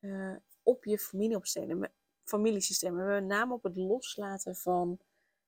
Uh, 0.00 0.36
op 0.62 0.84
je 0.84 0.98
familieopstellingen, 0.98 1.92
familiesystemen. 2.24 3.06
Met 3.06 3.24
name 3.24 3.54
op 3.54 3.62
het 3.62 3.76
loslaten 3.76 4.56
van 4.56 4.98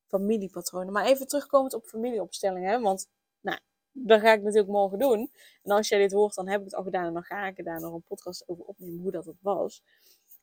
familiepatronen. 0.06 0.92
Maar 0.92 1.04
even 1.04 1.26
terugkomend 1.26 1.74
op 1.74 1.84
familieopstellingen, 1.84 2.82
want 2.82 3.08
nou, 3.40 3.58
dat 3.92 4.20
ga 4.20 4.32
ik 4.32 4.42
natuurlijk 4.42 4.72
morgen 4.72 4.98
doen. 4.98 5.30
En 5.62 5.70
als 5.70 5.88
jij 5.88 5.98
dit 5.98 6.12
hoort, 6.12 6.34
dan 6.34 6.48
heb 6.48 6.58
ik 6.58 6.64
het 6.64 6.74
al 6.74 6.82
gedaan 6.82 7.06
en 7.06 7.12
dan 7.12 7.22
ga 7.22 7.46
ik 7.46 7.64
daar 7.64 7.80
nog 7.80 7.94
een 7.94 8.02
podcast 8.02 8.48
over 8.48 8.64
opnemen 8.64 9.02
hoe 9.02 9.10
dat 9.10 9.24
het 9.24 9.38
was. 9.40 9.82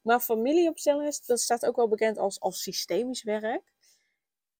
Maar 0.08 0.20
familieopstellingen, 0.20 1.14
dat 1.26 1.40
staat 1.40 1.66
ook 1.66 1.76
wel 1.76 1.88
bekend 1.88 2.18
als, 2.18 2.40
als 2.40 2.62
systemisch 2.62 3.24
werk. 3.24 3.74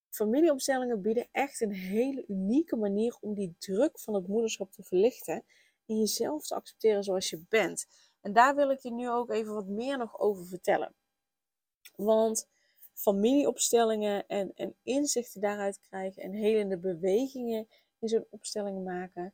Familieopstellingen 0.10 1.02
bieden 1.02 1.28
echt 1.32 1.62
een 1.62 1.74
hele 1.74 2.26
unieke 2.28 2.76
manier 2.76 3.18
om 3.22 3.34
die 3.34 3.56
druk 3.60 4.00
van 4.00 4.14
het 4.14 4.28
moederschap 4.28 4.72
te 4.72 4.84
verlichten 4.84 5.44
en 5.86 5.98
jezelf 5.98 6.48
te 6.48 6.56
accepteren 6.56 7.04
zoals 7.04 7.30
je 7.30 7.46
bent. 7.50 7.88
En 8.22 8.34
daar 8.34 8.56
wil 8.56 8.70
ik 8.70 8.80
je 8.80 8.92
nu 8.92 9.10
ook 9.10 9.32
even 9.32 9.54
wat 9.54 9.68
meer 9.68 9.98
nog 9.98 10.20
over 10.20 10.46
vertellen. 10.46 10.96
Want 11.96 12.48
familieopstellingen 12.94 14.28
en, 14.28 14.52
en 14.56 14.76
inzichten 14.84 15.42
daaruit 15.42 15.80
krijgen 15.80 16.24
en 16.24 16.32
helende 16.32 16.78
bewegingen 16.78 17.68
in 18.00 18.08
zo'n 18.08 18.28
opstelling 18.30 18.84
maken, 18.84 19.34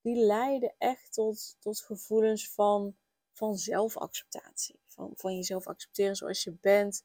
die 0.00 0.16
leiden 0.16 0.74
echt 0.78 1.12
tot, 1.12 1.56
tot 1.58 1.80
gevoelens 1.80 2.50
van, 2.50 2.96
van 3.32 3.56
zelfacceptatie. 3.56 4.80
Van, 5.14 5.36
jezelf 5.36 5.66
accepteren 5.66 6.16
zoals 6.16 6.42
je 6.42 6.56
bent. 6.60 7.04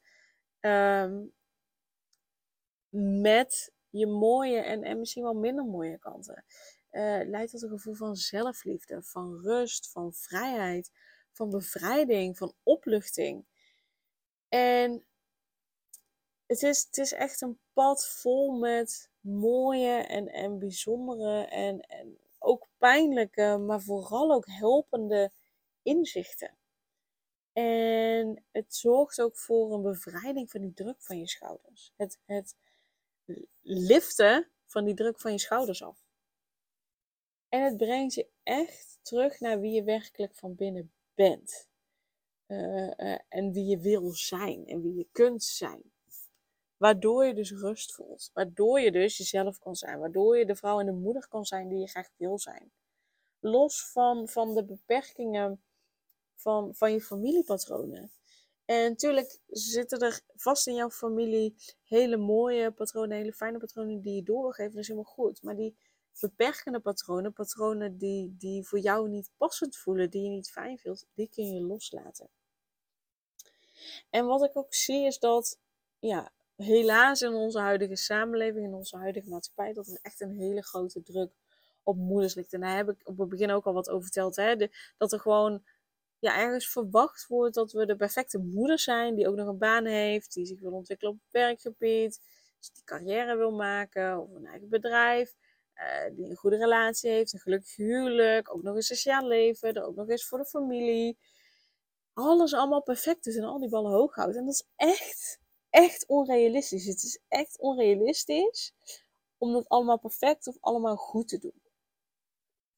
Ehm, 0.60 1.24
met 3.20 3.72
je 3.90 4.06
mooie 4.06 4.58
en, 4.58 4.82
en 4.82 4.98
misschien 4.98 5.22
wel 5.22 5.34
minder 5.34 5.64
mooie 5.64 5.98
kanten. 5.98 6.44
Uh, 6.90 7.20
leidt 7.24 7.50
tot 7.50 7.62
een 7.62 7.68
gevoel 7.68 7.94
van 7.94 8.16
zelfliefde, 8.16 9.02
van 9.02 9.40
rust, 9.42 9.90
van 9.90 10.12
vrijheid, 10.12 10.90
van 11.32 11.50
bevrijding, 11.50 12.36
van 12.38 12.54
opluchting. 12.62 13.46
En 14.48 15.06
het 16.46 16.62
is, 16.62 16.84
het 16.84 16.98
is 16.98 17.12
echt 17.12 17.40
een 17.40 17.58
pad 17.72 18.08
vol 18.08 18.58
met 18.58 19.10
mooie 19.20 19.96
en, 19.96 20.28
en 20.28 20.58
bijzondere 20.58 21.46
en, 21.46 21.80
en 21.80 22.18
ook 22.38 22.68
pijnlijke, 22.78 23.56
maar 23.66 23.80
vooral 23.80 24.32
ook 24.32 24.46
helpende 24.46 25.32
inzichten. 25.82 26.56
En 27.58 28.44
het 28.52 28.74
zorgt 28.74 29.20
ook 29.20 29.36
voor 29.36 29.72
een 29.72 29.82
bevrijding 29.82 30.50
van 30.50 30.60
die 30.60 30.74
druk 30.74 31.02
van 31.02 31.18
je 31.18 31.28
schouders. 31.28 31.92
Het, 31.96 32.18
het 32.24 32.54
liften 33.62 34.50
van 34.66 34.84
die 34.84 34.94
druk 34.94 35.20
van 35.20 35.32
je 35.32 35.38
schouders 35.38 35.82
af. 35.82 36.04
En 37.48 37.64
het 37.64 37.76
brengt 37.76 38.14
je 38.14 38.28
echt 38.42 38.98
terug 39.02 39.40
naar 39.40 39.60
wie 39.60 39.72
je 39.72 39.82
werkelijk 39.82 40.34
van 40.34 40.54
binnen 40.54 40.92
bent. 41.14 41.68
Uh, 42.46 42.90
uh, 42.96 43.18
en 43.28 43.52
wie 43.52 43.64
je 43.64 43.78
wil 43.78 44.12
zijn 44.12 44.66
en 44.66 44.82
wie 44.82 44.94
je 44.94 45.08
kunt 45.12 45.44
zijn. 45.44 45.82
Waardoor 46.76 47.24
je 47.24 47.34
dus 47.34 47.50
rust 47.52 47.94
voelt. 47.94 48.30
Waardoor 48.32 48.80
je 48.80 48.92
dus 48.92 49.16
jezelf 49.16 49.58
kan 49.58 49.74
zijn. 49.74 49.98
Waardoor 49.98 50.38
je 50.38 50.46
de 50.46 50.56
vrouw 50.56 50.80
en 50.80 50.86
de 50.86 50.92
moeder 50.92 51.28
kan 51.28 51.44
zijn 51.44 51.68
die 51.68 51.78
je 51.78 51.88
graag 51.88 52.10
wil 52.16 52.38
zijn. 52.38 52.72
Los 53.40 53.90
van, 53.90 54.28
van 54.28 54.54
de 54.54 54.64
beperkingen 54.64 55.60
van, 56.36 56.74
van 56.74 56.92
je 56.92 57.00
familiepatronen. 57.00 58.10
En 58.64 58.90
natuurlijk 58.90 59.38
zitten 59.46 59.98
er 59.98 60.20
vast 60.34 60.66
in 60.66 60.74
jouw 60.74 60.90
familie 60.90 61.56
hele 61.82 62.16
mooie 62.16 62.72
patronen, 62.72 63.16
hele 63.16 63.32
fijne 63.32 63.58
patronen 63.58 64.00
die 64.00 64.14
je 64.14 64.22
door 64.22 64.42
wil 64.42 64.50
geven. 64.50 64.72
Dat 64.72 64.80
is 64.80 64.88
helemaal 64.88 65.12
goed. 65.12 65.42
Maar 65.42 65.56
die 65.56 65.76
beperkende 66.20 66.80
patronen, 66.80 67.32
patronen 67.32 67.98
die, 67.98 68.36
die 68.38 68.66
voor 68.66 68.78
jou 68.78 69.08
niet 69.08 69.30
passend 69.36 69.76
voelen, 69.76 70.10
die 70.10 70.22
je 70.22 70.28
niet 70.28 70.50
fijn 70.50 70.78
vindt, 70.78 71.06
die 71.14 71.28
kun 71.28 71.54
je 71.54 71.60
loslaten. 71.60 72.28
En 74.10 74.26
wat 74.26 74.44
ik 74.44 74.56
ook 74.56 74.74
zie 74.74 75.06
is 75.06 75.18
dat, 75.18 75.58
ja, 75.98 76.32
helaas 76.56 77.22
in 77.22 77.32
onze 77.32 77.58
huidige 77.58 77.96
samenleving, 77.96 78.66
in 78.66 78.74
onze 78.74 78.96
huidige 78.96 79.28
maatschappij, 79.28 79.72
dat 79.72 79.86
er 79.86 79.98
echt 80.02 80.20
een 80.20 80.34
hele 80.34 80.62
grote 80.62 81.02
druk 81.02 81.32
op 81.82 81.96
moeders 81.96 82.34
ligt. 82.34 82.52
En 82.52 82.60
daar 82.60 82.76
heb 82.76 82.88
ik 82.88 83.00
op 83.04 83.18
het 83.18 83.28
begin 83.28 83.50
ook 83.50 83.66
al 83.66 83.72
wat 83.72 83.88
over 83.88 84.02
verteld. 84.02 84.36
Hè? 84.36 84.68
dat 84.96 85.12
er 85.12 85.20
gewoon 85.20 85.64
ja, 86.26 86.38
ergens 86.38 86.68
verwacht 86.68 87.26
wordt 87.26 87.54
dat 87.54 87.72
we 87.72 87.86
de 87.86 87.96
perfecte 87.96 88.38
moeder 88.38 88.78
zijn, 88.78 89.14
die 89.14 89.28
ook 89.28 89.36
nog 89.36 89.48
een 89.48 89.58
baan 89.58 89.84
heeft, 89.84 90.32
die 90.32 90.46
zich 90.46 90.60
wil 90.60 90.72
ontwikkelen 90.72 91.12
op 91.12 91.18
het 91.18 91.32
werkgebied, 91.32 92.20
die 92.74 92.84
carrière 92.84 93.36
wil 93.36 93.50
maken 93.50 94.20
of 94.20 94.34
een 94.34 94.46
eigen 94.46 94.68
bedrijf. 94.68 95.34
Uh, 95.74 96.16
die 96.16 96.30
een 96.30 96.36
goede 96.36 96.56
relatie 96.56 97.10
heeft, 97.10 97.32
een 97.32 97.38
gelukkig 97.38 97.76
huwelijk, 97.76 98.54
ook 98.54 98.62
nog 98.62 98.74
een 98.74 98.82
sociaal 98.82 99.26
leven, 99.26 99.74
er 99.74 99.84
ook 99.84 99.94
nog 99.94 100.08
eens 100.08 100.26
voor 100.26 100.38
de 100.38 100.44
familie. 100.46 101.18
Alles 102.12 102.54
allemaal 102.54 102.82
perfect 102.82 103.26
is 103.26 103.36
en 103.36 103.44
al 103.44 103.58
die 103.58 103.68
ballen 103.68 103.92
hoog 103.92 104.14
houdt. 104.14 104.36
En 104.36 104.44
dat 104.44 104.54
is 104.54 104.66
echt, 104.76 105.40
echt 105.70 106.06
onrealistisch. 106.06 106.86
Het 106.86 107.02
is 107.02 107.20
echt 107.28 107.58
onrealistisch 107.60 108.72
om 109.38 109.52
dat 109.52 109.68
allemaal 109.68 109.98
perfect 109.98 110.46
of 110.46 110.56
allemaal 110.60 110.96
goed 110.96 111.28
te 111.28 111.38
doen. 111.38 111.62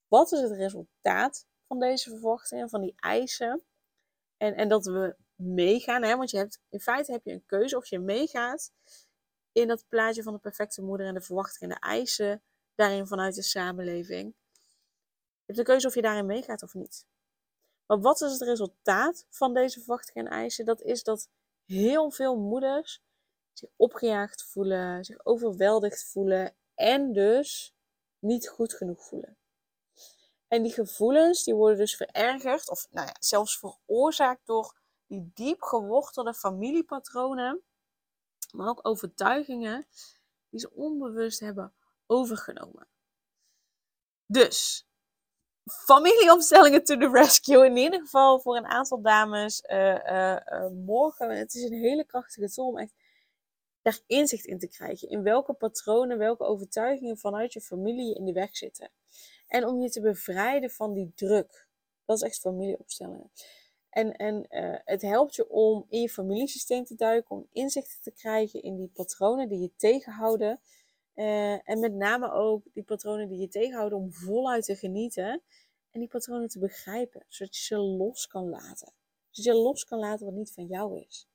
Wat 0.09 0.33
is 0.33 0.41
het 0.41 0.53
resultaat 0.53 1.47
van 1.69 1.79
deze 1.79 2.11
verwachtingen, 2.11 2.69
van 2.69 2.81
die 2.81 2.95
eisen? 2.97 3.63
En, 4.37 4.55
en 4.55 4.69
dat 4.69 4.85
we 4.85 5.17
meegaan, 5.35 6.03
hè? 6.03 6.17
want 6.17 6.31
je 6.31 6.37
hebt, 6.37 6.61
in 6.69 6.81
feite 6.81 7.13
heb 7.13 7.25
je 7.25 7.33
een 7.33 7.47
keuze 7.47 7.77
of 7.77 7.87
je 7.87 7.99
meegaat 7.99 8.73
in 9.53 9.69
dat 9.69 9.85
plaatje 9.89 10.23
van 10.23 10.33
de 10.33 10.39
perfecte 10.39 10.83
moeder 10.83 11.07
en 11.07 11.15
de 11.15 11.21
verwachtingen 11.21 11.75
en 11.75 11.81
de 11.81 11.87
eisen 11.87 12.43
daarin 12.75 13.07
vanuit 13.07 13.35
de 13.35 13.43
samenleving. 13.43 14.35
Je 15.39 15.55
hebt 15.55 15.59
de 15.59 15.65
keuze 15.65 15.87
of 15.87 15.95
je 15.95 16.03
daarin 16.03 16.27
meegaat 16.27 16.63
of 16.63 16.75
niet. 16.75 17.07
Maar 17.87 18.01
wat 18.01 18.21
is 18.21 18.33
het 18.33 18.41
resultaat 18.41 19.27
van 19.31 19.55
deze 19.55 19.79
verwachtingen 19.79 20.27
en 20.27 20.39
eisen? 20.39 20.65
Dat 20.65 20.83
is 20.83 21.03
dat 21.03 21.29
heel 21.65 22.11
veel 22.11 22.37
moeders 22.37 23.03
zich 23.53 23.71
opgejaagd 23.77 24.43
voelen, 24.43 25.05
zich 25.05 25.25
overweldigd 25.25 26.05
voelen 26.05 26.55
en 26.75 27.13
dus 27.13 27.75
niet 28.19 28.49
goed 28.49 28.75
genoeg 28.75 29.05
voelen. 29.05 29.37
En 30.49 30.63
die 30.63 30.73
gevoelens 30.73 31.45
die 31.45 31.55
worden 31.55 31.79
dus 31.79 31.97
verergerd 31.97 32.71
of 32.71 32.87
nou 32.91 33.07
ja, 33.07 33.15
zelfs 33.21 33.59
veroorzaakt 33.59 34.47
door 34.47 34.77
die 35.07 35.31
diep 35.35 35.63
gewortelde 35.63 36.35
familiepatronen, 36.35 37.63
maar 38.53 38.69
ook 38.69 38.87
overtuigingen 38.87 39.87
die 40.51 40.61
ze 40.61 40.75
onbewust 40.75 41.41
hebben 41.41 41.73
overgenomen. 42.07 42.89
Dus, 44.27 44.87
familieopstellingen 45.69 46.85
to 46.85 46.97
the 46.97 47.11
rescue. 47.11 47.67
In 47.67 47.77
ieder 47.77 48.01
geval 48.01 48.41
voor 48.41 48.57
een 48.57 48.67
aantal 48.67 49.03
dames 49.03 49.63
uh, 49.71 49.95
uh, 49.95 50.37
uh, 50.47 50.69
morgen. 50.69 51.39
Het 51.39 51.55
is 51.55 51.63
een 51.63 51.81
hele 51.81 52.05
krachtige 52.05 52.51
tool 52.51 52.67
om 52.67 52.79
echt 52.79 52.95
daar 53.83 54.01
inzicht 54.07 54.45
in 54.45 54.59
te 54.59 54.69
krijgen. 54.69 55.09
In 55.09 55.23
welke 55.23 55.53
patronen, 55.53 56.19
welke 56.19 56.45
overtuigingen 56.45 57.19
vanuit 57.19 57.53
je 57.53 57.61
familie 57.61 58.15
in 58.15 58.25
de 58.25 58.33
weg 58.33 58.57
zitten. 58.57 58.91
En 59.49 59.67
om 59.67 59.81
je 59.81 59.91
te 59.91 60.01
bevrijden 60.01 60.71
van 60.71 60.93
die 60.93 61.13
druk. 61.15 61.67
Dat 62.05 62.17
is 62.17 62.23
echt 62.23 62.41
familieopstellingen. 62.41 63.31
En, 63.91 64.17
en 64.17 64.47
uh, 64.51 64.79
het 64.85 65.03
helpt 65.03 65.35
je 65.35 65.49
om 65.49 65.87
in 65.89 66.01
je 66.01 66.09
familiesysteem 66.09 66.85
te 66.85 66.95
duiken, 66.95 67.37
om 67.37 67.49
inzichten 67.53 68.03
te 68.03 68.11
krijgen 68.11 68.63
in 68.63 68.77
die 68.77 68.91
patronen 68.95 69.49
die 69.49 69.61
je 69.61 69.73
tegenhouden. 69.77 70.61
Uh, 71.15 71.69
en 71.69 71.81
met 71.81 71.95
name 71.95 72.33
ook 72.33 72.65
die 72.73 72.83
patronen 72.83 73.29
die 73.29 73.39
je 73.39 73.49
tegenhouden 73.49 73.99
om 73.99 74.13
voluit 74.13 74.65
te 74.65 74.77
genieten. 74.77 75.43
En 75.91 76.01
die 76.01 76.09
patronen 76.09 76.49
te 76.49 76.59
begrijpen, 76.59 77.25
zodat 77.29 77.57
je 77.57 77.63
ze 77.63 77.77
los 77.77 78.27
kan 78.27 78.49
laten. 78.49 78.93
Zodat 79.31 79.55
je 79.55 79.63
los 79.63 79.85
kan 79.85 79.99
laten 79.99 80.27
wat 80.27 80.35
niet 80.35 80.53
van 80.53 80.67
jou 80.67 81.01
is. 81.01 81.29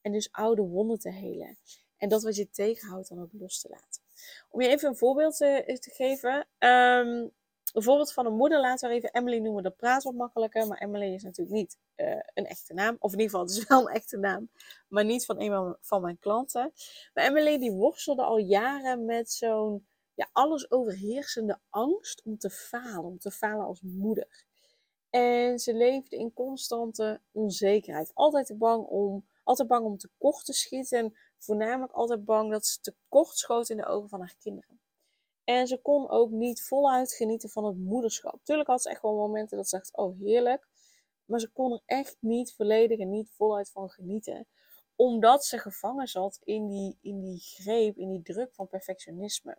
En 0.00 0.12
dus 0.12 0.32
oude 0.32 0.62
wonden 0.62 0.98
te 0.98 1.10
helen. 1.10 1.58
En 1.96 2.08
dat 2.08 2.22
wat 2.22 2.36
je 2.36 2.50
tegenhoudt 2.50 3.08
dan 3.08 3.20
ook 3.20 3.32
los 3.32 3.60
te 3.60 3.68
laten. 3.68 4.02
Om 4.50 4.60
je 4.60 4.68
even 4.68 4.88
een 4.88 4.96
voorbeeld 4.96 5.36
te, 5.36 5.78
te 5.80 5.90
geven. 5.90 6.46
Um, 6.58 7.32
een 7.78 7.84
voorbeeld 7.84 8.12
van 8.12 8.26
een 8.26 8.36
moeder 8.36 8.60
laten 8.60 8.88
we 8.88 8.94
even 8.94 9.12
Emily 9.12 9.38
noemen. 9.38 9.62
Dat 9.62 9.76
praat 9.76 10.02
wat 10.02 10.14
makkelijker. 10.14 10.66
Maar 10.66 10.78
Emily 10.78 11.14
is 11.14 11.22
natuurlijk 11.22 11.56
niet 11.56 11.78
uh, 11.96 12.20
een 12.34 12.46
echte 12.46 12.74
naam. 12.74 12.96
Of 12.98 13.12
in 13.12 13.18
ieder 13.18 13.30
geval, 13.30 13.46
het 13.46 13.56
is 13.56 13.66
wel 13.68 13.88
een 13.88 13.94
echte 13.94 14.16
naam. 14.16 14.50
Maar 14.88 15.04
niet 15.04 15.24
van 15.24 15.40
een 15.40 15.76
van 15.80 16.02
mijn 16.02 16.18
klanten. 16.18 16.72
Maar 17.14 17.24
Emily 17.24 17.58
die 17.58 17.72
worstelde 17.72 18.22
al 18.22 18.38
jaren 18.38 19.04
met 19.04 19.30
zo'n 19.32 19.86
ja, 20.14 20.28
alles 20.32 20.70
overheersende 20.70 21.58
angst 21.70 22.22
om 22.24 22.38
te 22.38 22.50
falen. 22.50 23.04
Om 23.04 23.18
te 23.18 23.30
falen 23.30 23.66
als 23.66 23.80
moeder. 23.82 24.44
En 25.10 25.58
ze 25.58 25.74
leefde 25.74 26.16
in 26.16 26.32
constante 26.32 27.20
onzekerheid. 27.32 28.10
Altijd 28.14 28.58
bang 28.58 28.86
om, 28.86 29.26
altijd 29.44 29.68
bang 29.68 29.84
om 29.84 29.98
te 29.98 30.52
schieten. 30.52 30.98
En 30.98 31.16
voornamelijk 31.38 31.92
altijd 31.92 32.24
bang 32.24 32.50
dat 32.50 32.66
ze 32.66 32.80
tekort 32.80 33.36
schoot 33.36 33.68
in 33.68 33.76
de 33.76 33.86
ogen 33.86 34.08
van 34.08 34.20
haar 34.20 34.34
kinderen. 34.38 34.80
En 35.48 35.66
ze 35.66 35.78
kon 35.82 36.10
ook 36.10 36.30
niet 36.30 36.62
voluit 36.62 37.12
genieten 37.12 37.48
van 37.48 37.64
het 37.64 37.76
moederschap. 37.76 38.40
Tuurlijk 38.42 38.68
had 38.68 38.82
ze 38.82 38.90
echt 38.90 39.02
wel 39.02 39.14
momenten 39.14 39.56
dat 39.56 39.68
ze 39.68 39.76
dacht, 39.76 39.96
oh 39.96 40.18
heerlijk. 40.18 40.68
Maar 41.24 41.40
ze 41.40 41.52
kon 41.52 41.72
er 41.72 41.82
echt 41.86 42.16
niet 42.20 42.54
volledig 42.54 42.98
en 42.98 43.10
niet 43.10 43.30
voluit 43.30 43.70
van 43.70 43.90
genieten. 43.90 44.46
Omdat 44.96 45.44
ze 45.44 45.58
gevangen 45.58 46.06
zat 46.06 46.40
in 46.44 46.68
die, 46.68 46.98
in 47.00 47.20
die 47.20 47.38
greep, 47.38 47.96
in 47.96 48.08
die 48.08 48.22
druk 48.22 48.54
van 48.54 48.68
perfectionisme. 48.68 49.58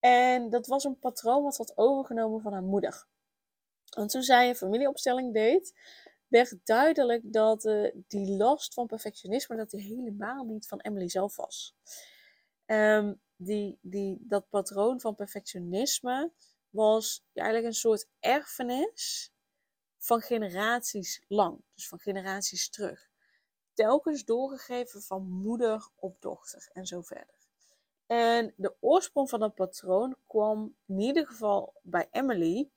En 0.00 0.50
dat 0.50 0.66
was 0.66 0.84
een 0.84 0.98
patroon 0.98 1.42
wat 1.42 1.56
had 1.56 1.76
overgenomen 1.76 2.40
van 2.40 2.52
haar 2.52 2.62
moeder. 2.62 3.06
En 3.96 4.06
toen 4.06 4.22
zij 4.22 4.48
een 4.48 4.56
familieopstelling 4.56 5.32
deed, 5.32 5.74
werd 6.28 6.56
duidelijk 6.64 7.22
dat 7.32 7.64
uh, 7.64 7.90
die 8.08 8.36
last 8.36 8.74
van 8.74 8.86
perfectionisme 8.86 9.56
dat 9.56 9.70
die 9.70 9.80
helemaal 9.80 10.44
niet 10.44 10.68
van 10.68 10.80
Emily 10.80 11.08
zelf 11.08 11.36
was. 11.36 11.76
Um, 12.66 13.20
die, 13.36 13.78
die, 13.82 14.18
dat 14.20 14.48
patroon 14.48 15.00
van 15.00 15.14
perfectionisme 15.14 16.32
was 16.70 17.24
eigenlijk 17.32 17.66
een 17.66 17.74
soort 17.74 18.08
erfenis 18.20 19.32
van 19.98 20.20
generaties 20.20 21.24
lang, 21.28 21.62
dus 21.74 21.88
van 21.88 21.98
generaties 21.98 22.70
terug. 22.70 23.08
Telkens 23.74 24.24
doorgegeven 24.24 25.02
van 25.02 25.30
moeder 25.30 25.88
op 25.94 26.20
dochter 26.20 26.68
en 26.72 26.86
zo 26.86 27.00
verder. 27.02 27.34
En 28.06 28.54
de 28.56 28.74
oorsprong 28.80 29.28
van 29.28 29.40
dat 29.40 29.54
patroon 29.54 30.16
kwam 30.26 30.76
in 30.86 31.00
ieder 31.00 31.26
geval 31.26 31.74
bij 31.82 32.08
Emily, 32.10 32.70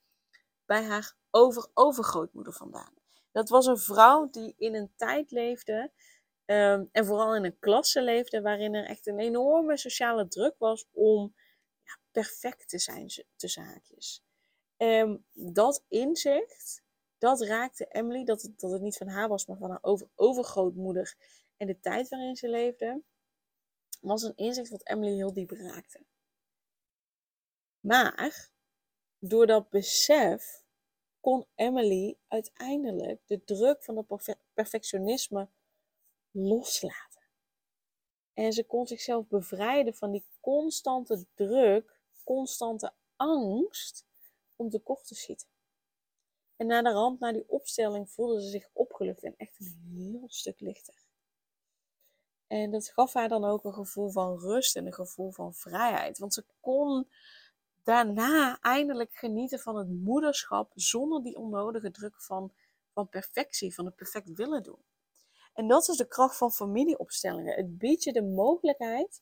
bij 0.65 0.83
haar 0.83 1.15
over-overgrootmoeder 1.31 2.53
vandaan. 2.53 2.93
Dat 3.31 3.49
was 3.49 3.65
een 3.65 3.77
vrouw 3.77 4.29
die 4.29 4.53
in 4.57 4.75
een 4.75 4.91
tijd 4.95 5.31
leefde 5.31 5.91
Ehm, 6.49 6.85
en 6.91 7.05
vooral 7.05 7.35
in 7.35 7.43
een 7.43 7.59
klasse 7.59 8.01
leefde 8.01 8.41
waarin 8.41 8.73
er 8.73 8.85
echt 8.85 9.07
een 9.07 9.19
enorme 9.19 9.77
sociale 9.77 10.27
druk 10.27 10.55
was 10.57 10.87
om 10.91 11.35
ja, 11.83 11.99
perfect 12.11 12.69
te 12.69 12.79
zijn, 12.79 13.07
tussen 13.35 13.63
haakjes. 13.63 14.23
Um, 14.77 15.25
dat 15.33 15.83
inzicht, 15.87 16.83
dat 17.17 17.41
raakte 17.41 17.85
Emily, 17.85 18.23
dat 18.23 18.41
het, 18.41 18.59
dat 18.59 18.71
het 18.71 18.81
niet 18.81 18.97
van 18.97 19.07
haar 19.07 19.27
was, 19.27 19.45
maar 19.45 19.57
van 19.57 19.69
haar 19.69 19.79
over, 19.81 20.07
overgrootmoeder 20.15 21.15
en 21.57 21.67
de 21.67 21.79
tijd 21.79 22.09
waarin 22.09 22.35
ze 22.35 22.49
leefde, 22.49 23.01
was 24.01 24.23
een 24.23 24.35
inzicht 24.35 24.69
wat 24.69 24.87
Emily 24.87 25.15
heel 25.15 25.33
diep 25.33 25.51
raakte. 25.51 26.05
Maar 27.79 28.39
door 29.19 29.47
dat 29.47 29.69
besef 29.69 30.63
kon 31.19 31.45
Emily 31.55 32.17
uiteindelijk 32.27 33.21
de 33.25 33.43
druk 33.43 33.83
van 33.83 33.95
dat 33.95 34.35
perfectionisme 34.53 35.49
loslaten. 36.31 37.21
En 38.33 38.53
ze 38.53 38.63
kon 38.63 38.87
zichzelf 38.87 39.27
bevrijden 39.27 39.93
van 39.93 40.11
die 40.11 40.25
constante 40.39 41.25
druk, 41.33 41.99
constante 42.23 42.93
angst 43.15 44.05
om 44.55 44.69
tekort 44.69 45.07
te 45.07 45.15
schieten. 45.15 45.47
En 46.55 46.67
na 46.67 46.81
de 46.81 46.91
rand, 46.91 47.19
na 47.19 47.31
die 47.31 47.49
opstelling, 47.49 48.09
voelde 48.09 48.41
ze 48.41 48.49
zich 48.49 48.69
opgelucht 48.73 49.23
en 49.23 49.33
echt 49.37 49.59
een 49.59 49.79
heel 49.93 50.29
stuk 50.29 50.59
lichter. 50.59 51.07
En 52.47 52.71
dat 52.71 52.89
gaf 52.89 53.13
haar 53.13 53.29
dan 53.29 53.45
ook 53.45 53.63
een 53.63 53.73
gevoel 53.73 54.09
van 54.09 54.39
rust 54.39 54.75
en 54.75 54.85
een 54.85 54.93
gevoel 54.93 55.31
van 55.31 55.53
vrijheid. 55.53 56.17
Want 56.17 56.33
ze 56.33 56.45
kon 56.59 57.09
daarna 57.83 58.59
eindelijk 58.61 59.13
genieten 59.13 59.59
van 59.59 59.75
het 59.75 59.89
moederschap 59.89 60.71
zonder 60.75 61.23
die 61.23 61.37
onnodige 61.37 61.91
druk 61.91 62.21
van, 62.21 62.53
van 62.93 63.09
perfectie, 63.09 63.73
van 63.73 63.85
het 63.85 63.95
perfect 63.95 64.33
willen 64.33 64.63
doen. 64.63 64.83
En 65.59 65.67
dat 65.67 65.87
is 65.87 65.97
de 65.97 66.07
kracht 66.07 66.37
van 66.37 66.51
familieopstellingen. 66.51 67.55
Het 67.55 67.77
biedt 67.77 68.03
je 68.03 68.13
de 68.13 68.23
mogelijkheid 68.23 69.21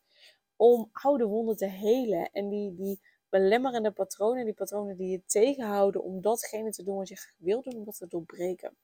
om 0.55 0.89
oude 0.91 1.25
wonden 1.25 1.55
te 1.55 1.65
helen. 1.65 2.31
En 2.31 2.49
die, 2.49 2.75
die 2.75 2.99
belemmerende 3.29 3.91
patronen, 3.91 4.45
die 4.45 4.53
patronen 4.53 4.97
die 4.97 5.09
je 5.09 5.23
tegenhouden 5.25 6.03
om 6.03 6.21
datgene 6.21 6.71
te 6.71 6.83
doen 6.83 6.97
wat 6.97 7.07
je 7.07 7.15
graag 7.15 7.35
wil 7.37 7.61
doen, 7.61 7.75
om 7.75 7.85
dat 7.85 7.97
te 7.97 8.07
doorbreken. 8.07 8.77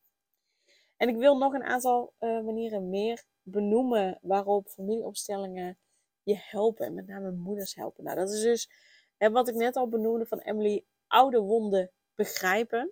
En 0.97 1.09
ik 1.09 1.15
wil 1.15 1.37
nog 1.37 1.53
een 1.53 1.63
aantal 1.63 2.13
uh, 2.19 2.43
manieren 2.43 2.89
meer 2.89 3.23
benoemen 3.41 4.19
waarop 4.21 4.67
familieopstellingen 4.67 5.77
je 6.23 6.35
helpen. 6.37 6.85
En 6.85 6.93
met 6.93 7.07
name 7.07 7.31
moeders 7.31 7.75
helpen. 7.75 8.03
Nou, 8.03 8.17
dat 8.17 8.31
is 8.31 8.41
dus 8.41 8.69
wat 9.17 9.47
ik 9.47 9.55
net 9.55 9.75
al 9.75 9.87
benoemde 9.87 10.25
van 10.25 10.39
Emily, 10.39 10.85
oude 11.07 11.39
wonden 11.39 11.91
begrijpen. 12.15 12.91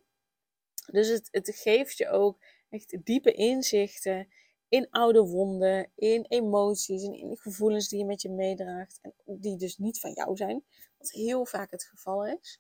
Dus 0.86 1.08
het, 1.08 1.28
het 1.32 1.56
geeft 1.56 1.98
je 1.98 2.10
ook 2.10 2.38
echt 2.70 3.06
diepe 3.06 3.32
inzichten 3.32 4.28
in 4.72 4.90
oude 4.90 5.22
wonden, 5.22 5.92
in 5.96 6.26
emoties 6.28 7.04
en 7.04 7.14
in 7.14 7.38
gevoelens 7.38 7.88
die 7.88 8.00
je 8.00 8.06
met 8.06 8.22
je 8.22 8.30
meedraagt. 8.30 9.00
En 9.02 9.14
die 9.26 9.58
dus 9.58 9.78
niet 9.78 10.00
van 10.00 10.12
jou 10.12 10.36
zijn, 10.36 10.64
wat 10.98 11.12
heel 11.12 11.46
vaak 11.46 11.72
het 11.72 11.84
geval 11.84 12.26
is. 12.26 12.60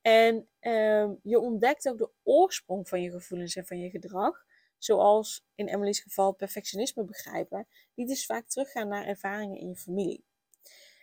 En 0.00 0.48
ehm, 0.60 1.14
je 1.22 1.40
ontdekt 1.40 1.88
ook 1.88 1.98
de 1.98 2.10
oorsprong 2.22 2.88
van 2.88 3.02
je 3.02 3.10
gevoelens 3.10 3.56
en 3.56 3.66
van 3.66 3.78
je 3.78 3.90
gedrag. 3.90 4.44
Zoals 4.78 5.44
in 5.54 5.68
Emily's 5.68 6.00
geval 6.00 6.32
perfectionisme 6.32 7.04
begrijpen. 7.04 7.66
Die 7.94 8.06
dus 8.06 8.26
vaak 8.26 8.48
teruggaan 8.48 8.88
naar 8.88 9.06
ervaringen 9.06 9.60
in 9.60 9.68
je 9.68 9.76
familie. 9.76 10.24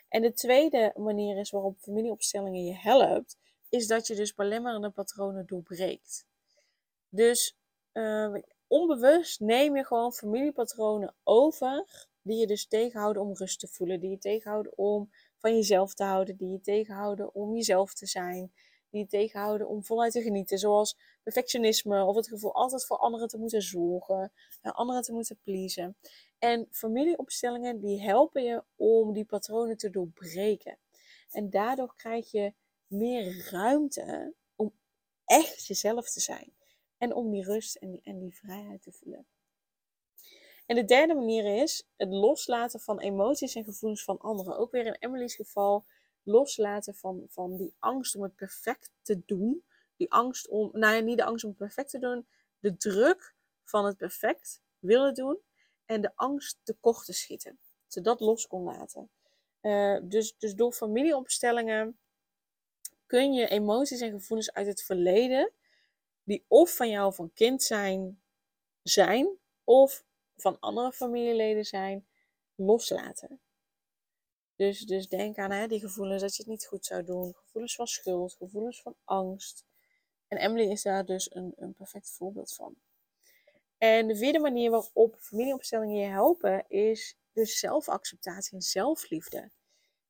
En 0.09 0.21
de 0.21 0.33
tweede 0.33 0.93
manier 0.95 1.37
is 1.37 1.49
waarop 1.49 1.79
familieopstellingen 1.79 2.63
je 2.63 2.75
helpt, 2.75 3.37
is 3.69 3.87
dat 3.87 4.07
je 4.07 4.15
dus 4.15 4.33
belemmerende 4.33 4.89
patronen 4.89 5.45
doorbreekt. 5.45 6.27
Dus 7.09 7.57
uh, 7.93 8.35
onbewust 8.71 9.39
neem 9.39 9.75
je 9.75 9.85
gewoon 9.85 10.13
familiepatronen 10.13 11.15
over 11.23 12.07
die 12.21 12.37
je 12.37 12.47
dus 12.47 12.67
tegenhouden 12.67 13.21
om 13.21 13.33
rust 13.33 13.59
te 13.59 13.67
voelen, 13.67 13.99
die 13.99 14.09
je 14.09 14.17
tegenhouden 14.17 14.77
om 14.77 15.09
van 15.37 15.55
jezelf 15.55 15.93
te 15.93 16.03
houden, 16.03 16.37
die 16.37 16.51
je 16.51 16.61
tegenhouden 16.61 17.35
om 17.35 17.55
jezelf 17.55 17.93
te 17.93 18.05
zijn, 18.05 18.51
die 18.89 19.01
je 19.01 19.07
tegenhouden 19.07 19.67
om 19.67 19.83
voluit 19.83 20.11
te 20.11 20.21
genieten, 20.21 20.57
zoals 20.57 20.97
perfectionisme 21.23 22.03
of 22.03 22.15
het 22.15 22.27
gevoel 22.27 22.53
altijd 22.53 22.85
voor 22.85 22.97
anderen 22.97 23.27
te 23.27 23.37
moeten 23.37 23.61
zorgen, 23.61 24.31
anderen 24.61 25.01
te 25.01 25.13
moeten 25.13 25.39
pleasen. 25.43 25.97
En 26.39 26.67
familieopstellingen 26.71 27.79
die 27.79 28.01
helpen 28.01 28.43
je 28.43 28.63
om 28.75 29.13
die 29.13 29.25
patronen 29.25 29.77
te 29.77 29.89
doorbreken. 29.89 30.77
En 31.29 31.49
daardoor 31.49 31.95
krijg 31.95 32.31
je 32.31 32.53
meer 32.87 33.49
ruimte 33.49 34.33
om 34.55 34.73
echt 35.25 35.65
jezelf 35.65 36.09
te 36.09 36.19
zijn. 36.19 36.53
En 37.01 37.13
om 37.13 37.31
die 37.31 37.43
rust 37.43 37.75
en 37.75 37.91
die, 37.91 38.01
en 38.03 38.19
die 38.19 38.35
vrijheid 38.35 38.81
te 38.81 38.91
voelen. 38.91 39.25
En 40.65 40.75
de 40.75 40.85
derde 40.85 41.13
manier 41.13 41.61
is 41.61 41.87
het 41.97 42.09
loslaten 42.09 42.79
van 42.79 42.99
emoties 42.99 43.55
en 43.55 43.63
gevoelens 43.63 44.03
van 44.03 44.19
anderen. 44.19 44.57
Ook 44.57 44.71
weer 44.71 44.85
in 44.85 44.95
Emily's 44.99 45.35
geval 45.35 45.85
loslaten 46.23 46.95
van, 46.95 47.25
van 47.29 47.57
die 47.57 47.73
angst 47.79 48.15
om 48.15 48.23
het 48.23 48.35
perfect 48.35 48.91
te 49.01 49.21
doen. 49.25 49.63
Die 49.97 50.11
angst 50.11 50.47
om, 50.47 50.69
nou 50.73 50.95
ja, 50.95 51.01
niet 51.01 51.17
de 51.17 51.23
angst 51.23 51.43
om 51.43 51.49
het 51.49 51.59
perfect 51.59 51.89
te 51.89 51.99
doen, 51.99 52.27
de 52.59 52.77
druk 52.77 53.35
van 53.63 53.85
het 53.85 53.97
perfect 53.97 54.61
willen 54.79 55.13
doen 55.13 55.39
en 55.85 56.01
de 56.01 56.11
angst 56.15 56.59
tekort 56.63 57.05
te 57.05 57.13
schieten. 57.13 57.59
Ze 57.87 58.01
dat 58.01 58.19
los 58.19 58.47
kon 58.47 58.63
laten. 58.63 59.09
Uh, 59.61 59.99
dus, 60.03 60.37
dus 60.37 60.55
door 60.55 60.73
familieopstellingen 60.73 61.97
kun 63.05 63.33
je 63.33 63.47
emoties 63.47 64.01
en 64.01 64.11
gevoelens 64.11 64.53
uit 64.53 64.67
het 64.67 64.83
verleden 64.83 65.51
die 66.23 66.45
of 66.47 66.75
van 66.75 66.89
jou 66.89 67.13
van 67.13 67.33
kind 67.33 67.63
zijn, 67.63 68.21
zijn 68.81 69.37
of 69.63 70.03
van 70.35 70.59
andere 70.59 70.91
familieleden 70.91 71.65
zijn, 71.65 72.07
loslaten. 72.55 73.39
Dus, 74.55 74.79
dus 74.79 75.07
denk 75.07 75.37
aan 75.37 75.51
hè, 75.51 75.67
die 75.67 75.79
gevoelens 75.79 76.21
dat 76.21 76.35
je 76.35 76.41
het 76.41 76.51
niet 76.51 76.65
goed 76.65 76.85
zou 76.85 77.03
doen, 77.03 77.33
gevoelens 77.35 77.75
van 77.75 77.87
schuld, 77.87 78.33
gevoelens 78.33 78.81
van 78.81 78.95
angst. 79.03 79.65
En 80.27 80.37
Emily 80.37 80.71
is 80.71 80.81
daar 80.81 81.05
dus 81.05 81.35
een, 81.35 81.53
een 81.55 81.73
perfect 81.73 82.09
voorbeeld 82.09 82.53
van. 82.53 82.75
En 83.77 84.07
de 84.07 84.15
vierde 84.15 84.39
manier 84.39 84.71
waarop 84.71 85.15
familieopstellingen 85.19 85.95
je 85.95 86.05
helpen 86.05 86.65
is 86.67 87.17
dus 87.33 87.59
zelfacceptatie 87.59 88.53
en 88.53 88.61
zelfliefde. 88.61 89.51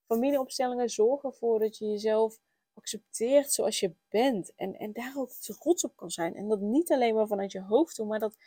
Familieopstellingen 0.06 0.89
zorgen 0.89 1.30
ervoor 1.30 1.60
dat 1.60 1.78
je 1.78 1.86
jezelf 1.86 2.39
accepteert 2.81 3.51
zoals 3.51 3.79
je 3.79 3.93
bent 4.09 4.55
en, 4.55 4.75
en 4.75 4.91
daar 4.91 5.13
ook 5.17 5.31
trots 5.31 5.83
op 5.83 5.95
kan 5.95 6.11
zijn. 6.11 6.35
En 6.35 6.47
dat 6.47 6.59
niet 6.59 6.91
alleen 6.91 7.15
maar 7.15 7.27
vanuit 7.27 7.51
je 7.51 7.61
hoofd 7.61 7.95
doen, 7.95 8.07
maar 8.07 8.19
dat 8.19 8.37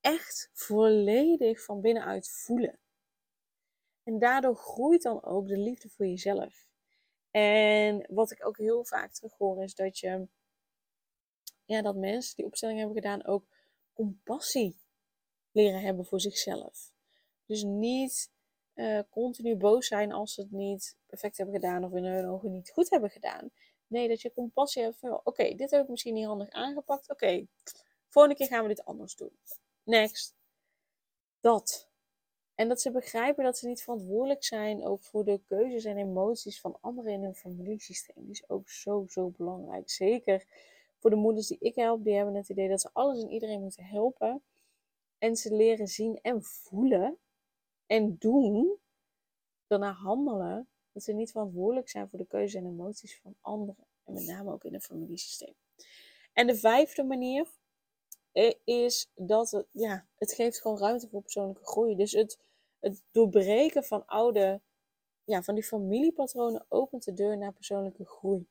echt 0.00 0.50
volledig 0.52 1.64
van 1.64 1.80
binnenuit 1.80 2.30
voelen. 2.30 2.78
En 4.02 4.18
daardoor 4.18 4.56
groeit 4.56 5.02
dan 5.02 5.24
ook 5.24 5.48
de 5.48 5.58
liefde 5.58 5.88
voor 5.88 6.06
jezelf. 6.06 6.68
En 7.30 8.06
wat 8.08 8.30
ik 8.30 8.46
ook 8.46 8.56
heel 8.56 8.84
vaak 8.84 9.12
terug 9.12 9.32
hoor 9.36 9.62
is 9.62 9.74
dat 9.74 9.98
je, 9.98 10.28
ja, 11.64 11.82
dat 11.82 11.96
mensen 11.96 12.36
die 12.36 12.44
opstelling 12.44 12.78
hebben 12.78 12.96
gedaan 12.96 13.24
ook 13.24 13.44
compassie 13.92 14.78
leren 15.50 15.80
hebben 15.80 16.04
voor 16.04 16.20
zichzelf. 16.20 16.92
Dus 17.46 17.62
niet 17.62 18.30
uh, 18.74 19.00
continu 19.10 19.56
boos 19.56 19.86
zijn 19.86 20.12
als 20.12 20.34
ze 20.34 20.40
het 20.40 20.50
niet 20.50 20.96
perfect 21.06 21.36
hebben 21.36 21.54
gedaan 21.54 21.84
of 21.84 21.92
in 21.92 22.04
hun 22.04 22.26
ogen 22.28 22.52
niet 22.52 22.70
goed 22.70 22.90
hebben 22.90 23.10
gedaan. 23.10 23.50
Nee, 23.90 24.08
dat 24.08 24.20
je 24.20 24.32
compassie 24.32 24.82
hebt 24.82 24.98
van, 24.98 25.20
oké, 25.24 25.54
dit 25.54 25.70
heb 25.70 25.82
ik 25.82 25.88
misschien 25.88 26.14
niet 26.14 26.26
handig 26.26 26.50
aangepakt. 26.50 27.10
Oké, 27.10 27.46
volgende 28.08 28.36
keer 28.36 28.46
gaan 28.46 28.62
we 28.62 28.68
dit 28.68 28.84
anders 28.84 29.16
doen. 29.16 29.38
Next. 29.82 30.34
Dat. 31.40 31.88
En 32.54 32.68
dat 32.68 32.80
ze 32.80 32.90
begrijpen 32.90 33.44
dat 33.44 33.58
ze 33.58 33.66
niet 33.66 33.82
verantwoordelijk 33.82 34.44
zijn 34.44 34.84
ook 34.84 35.02
voor 35.02 35.24
de 35.24 35.40
keuzes 35.44 35.84
en 35.84 35.96
emoties 35.96 36.60
van 36.60 36.78
anderen 36.80 37.12
in 37.12 37.22
hun 37.22 37.34
familiesysteem. 37.34 38.22
Die 38.22 38.30
is 38.30 38.48
ook 38.48 38.68
zo, 38.68 39.04
zo 39.08 39.28
belangrijk. 39.28 39.90
Zeker 39.90 40.44
voor 40.98 41.10
de 41.10 41.16
moeders 41.16 41.46
die 41.46 41.58
ik 41.60 41.74
help, 41.74 42.04
die 42.04 42.14
hebben 42.14 42.34
het 42.34 42.48
idee 42.48 42.68
dat 42.68 42.80
ze 42.80 42.90
alles 42.92 43.22
en 43.22 43.30
iedereen 43.30 43.60
moeten 43.60 43.84
helpen. 43.84 44.42
En 45.18 45.36
ze 45.36 45.54
leren 45.54 45.88
zien 45.88 46.18
en 46.22 46.42
voelen 46.42 47.18
en 47.86 48.16
doen, 48.18 48.78
daarna 49.66 49.92
handelen, 49.92 50.68
dat 50.92 51.02
ze 51.02 51.12
niet 51.12 51.30
verantwoordelijk 51.30 51.88
zijn 51.88 52.08
voor 52.08 52.18
de 52.18 52.26
keuzes 52.26 52.60
en 52.60 52.66
emoties 52.66 53.20
van 53.20 53.34
anderen. 53.40 53.86
En 54.04 54.12
met 54.14 54.26
name 54.26 54.52
ook 54.52 54.64
in 54.64 54.74
het 54.74 54.84
familiesysteem. 54.84 55.54
En 56.32 56.46
de 56.46 56.56
vijfde 56.56 57.04
manier 57.04 57.48
eh, 58.32 58.54
is 58.64 59.10
dat 59.14 59.50
het, 59.50 59.66
ja, 59.70 60.06
het 60.16 60.32
geeft 60.32 60.60
gewoon 60.60 60.78
ruimte 60.78 61.08
voor 61.08 61.22
persoonlijke 61.22 61.64
groei. 61.64 61.96
Dus 61.96 62.12
het, 62.12 62.38
het 62.78 63.02
doorbreken 63.10 63.84
van 63.84 64.06
oude, 64.06 64.60
ja, 65.24 65.42
van 65.42 65.54
die 65.54 65.64
familiepatronen 65.64 66.66
opent 66.68 67.04
de 67.04 67.12
deur 67.12 67.38
naar 67.38 67.52
persoonlijke 67.52 68.04
groei. 68.04 68.48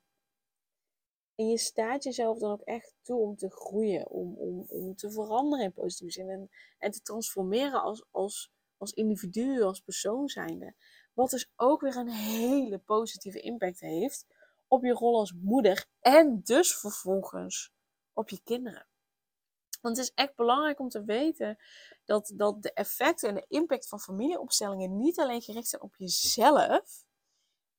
En 1.34 1.48
je 1.48 1.58
staat 1.58 2.04
jezelf 2.04 2.38
dan 2.38 2.52
ook 2.52 2.60
echt 2.60 2.94
toe 3.02 3.20
om 3.20 3.36
te 3.36 3.50
groeien, 3.50 4.10
om, 4.10 4.34
om, 4.36 4.64
om 4.68 4.96
te 4.96 5.10
veranderen 5.10 5.64
in 5.64 5.72
positieve 5.72 6.12
zin 6.12 6.28
en, 6.28 6.50
en 6.78 6.90
te 6.90 7.02
transformeren 7.02 7.82
als, 7.82 8.04
als, 8.10 8.52
als 8.76 8.92
individu, 8.92 9.62
als 9.62 9.80
persoon 9.80 10.28
zijnde. 10.28 10.74
Wat 11.20 11.30
dus 11.30 11.50
ook 11.56 11.80
weer 11.80 11.96
een 11.96 12.10
hele 12.10 12.78
positieve 12.78 13.40
impact 13.40 13.80
heeft 13.80 14.26
op 14.68 14.84
je 14.84 14.92
rol 14.92 15.18
als 15.18 15.32
moeder 15.32 15.86
en 16.00 16.40
dus 16.44 16.76
vervolgens 16.76 17.72
op 18.12 18.28
je 18.28 18.40
kinderen. 18.44 18.86
Want 19.80 19.96
het 19.96 20.06
is 20.06 20.12
echt 20.14 20.34
belangrijk 20.34 20.78
om 20.78 20.88
te 20.88 21.04
weten 21.04 21.58
dat, 22.04 22.32
dat 22.34 22.62
de 22.62 22.72
effecten 22.72 23.28
en 23.28 23.34
de 23.34 23.44
impact 23.48 23.88
van 23.88 24.00
familieopstellingen 24.00 24.96
niet 24.96 25.18
alleen 25.18 25.42
gericht 25.42 25.68
zijn 25.68 25.82
op 25.82 25.94
jezelf. 25.96 27.04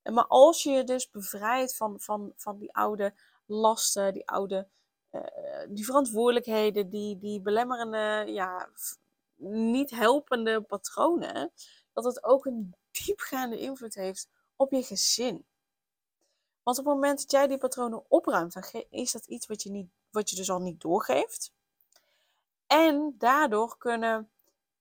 Maar 0.03 0.27
als 0.27 0.63
je 0.63 0.71
je 0.71 0.83
dus 0.83 1.09
bevrijdt 1.09 1.75
van, 1.75 1.99
van, 1.99 2.33
van 2.35 2.57
die 2.57 2.73
oude 2.73 3.13
lasten, 3.45 4.13
die 4.13 4.27
oude 4.27 4.67
uh, 5.11 5.21
die 5.69 5.85
verantwoordelijkheden, 5.85 6.89
die, 6.89 7.17
die 7.17 7.41
belemmerende, 7.41 8.31
ja, 8.31 8.69
niet 9.43 9.89
helpende 9.89 10.61
patronen, 10.61 11.51
dat 11.93 12.03
het 12.03 12.23
ook 12.23 12.45
een 12.45 12.75
diepgaande 12.91 13.59
invloed 13.59 13.95
heeft 13.95 14.29
op 14.55 14.71
je 14.71 14.83
gezin. 14.83 15.45
Want 16.63 16.77
op 16.77 16.85
het 16.85 16.93
moment 16.93 17.19
dat 17.19 17.31
jij 17.31 17.47
die 17.47 17.57
patronen 17.57 18.03
opruimt, 18.07 18.53
dan 18.53 18.83
is 18.89 19.11
dat 19.11 19.25
iets 19.25 19.47
wat 19.47 19.63
je, 19.63 19.69
niet, 19.69 19.89
wat 20.09 20.29
je 20.29 20.35
dus 20.35 20.49
al 20.49 20.59
niet 20.59 20.81
doorgeeft. 20.81 21.51
En 22.67 23.15
daardoor 23.17 23.77
kunnen 23.77 24.29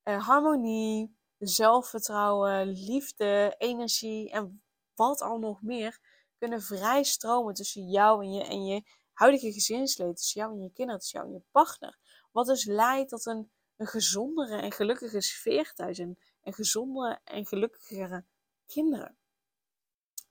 uh, 0.05 0.27
harmonie, 0.27 1.17
zelfvertrouwen, 1.39 2.67
liefde, 2.67 3.55
energie 3.59 4.31
en 4.31 4.63
wat 4.95 5.21
al 5.21 5.39
nog 5.39 5.63
meer 5.63 5.99
kunnen 6.39 6.63
vrij 6.63 7.03
stromen 7.03 7.55
tussen 7.55 7.89
jou 7.89 8.25
en 8.25 8.33
je, 8.33 8.45
en 8.45 8.65
je 8.65 8.83
huidige 9.13 9.53
gezinsleden, 9.53 10.15
tussen 10.15 10.41
jou 10.41 10.53
en 10.53 10.63
je 10.63 10.73
kinderen, 10.73 11.01
tussen 11.01 11.19
jou 11.19 11.31
en 11.31 11.39
je 11.39 11.45
partner. 11.51 11.99
Wat 12.33 12.47
dus 12.47 12.65
leidt 12.65 13.09
tot 13.09 13.27
een, 13.27 13.51
een 13.77 13.87
gezondere 13.87 14.57
en 14.57 14.73
gelukkige 14.73 15.21
sfeer 15.21 15.73
thuis 15.75 15.99
en, 15.99 16.19
en 16.43 16.53
gezondere 16.53 17.21
en 17.25 17.47
gelukkigere 17.47 18.25
kinderen. 18.67 19.17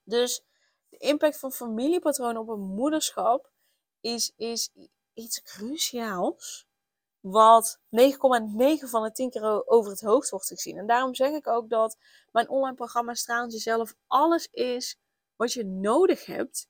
Dus 0.04 0.44
de 0.90 0.98
impact 0.98 1.40
van 1.40 1.52
familiepatronen 1.52 2.42
op 2.42 2.48
een 2.48 2.76
moederschap 2.76 3.52
is, 4.00 4.34
is 4.36 4.72
iets 5.14 5.42
cruciaals 5.42 6.68
wat 7.20 7.80
9,9 7.80 7.82
van 8.90 9.04
de 9.04 9.12
10 9.12 9.30
keer 9.30 9.68
over 9.68 9.92
het 9.92 10.02
hoofd 10.02 10.30
wordt 10.30 10.48
gezien. 10.48 10.78
En 10.78 10.88
daarom 10.88 11.16
zeg 11.16 11.32
ik 11.32 11.48
ook 11.48 11.70
dat 11.70 11.98
mijn 12.32 12.50
online 12.50 12.76
programma 12.76 13.14
Stralend 13.14 13.52
Jezelf 13.52 13.96
alles 14.08 14.48
is 14.52 14.98
wat 15.36 15.54
je 15.54 15.66
nodig 15.66 16.26
hebt 16.26 16.68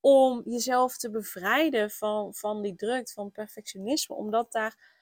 om 0.00 0.42
jezelf 0.44 0.96
te 0.96 1.10
bevrijden 1.10 1.90
van, 1.90 2.34
van 2.34 2.62
die 2.62 2.74
druk, 2.74 3.10
van 3.10 3.30
perfectionisme. 3.30 4.16
Omdat 4.16 4.52
daar 4.52 4.93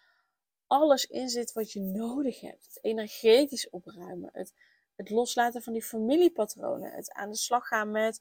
alles 0.73 1.07
in 1.07 1.29
zit 1.29 1.53
wat 1.53 1.73
je 1.73 1.81
nodig 1.81 2.41
hebt. 2.41 2.65
Het 2.67 2.79
energetisch 2.85 3.71
opruimen, 3.71 4.31
het, 4.33 4.53
het 4.95 5.11
loslaten 5.11 5.63
van 5.63 5.73
die 5.73 5.83
familiepatronen, 5.83 6.93
het 6.93 7.13
aan 7.13 7.31
de 7.31 7.37
slag 7.37 7.67
gaan 7.67 7.91
met 7.91 8.21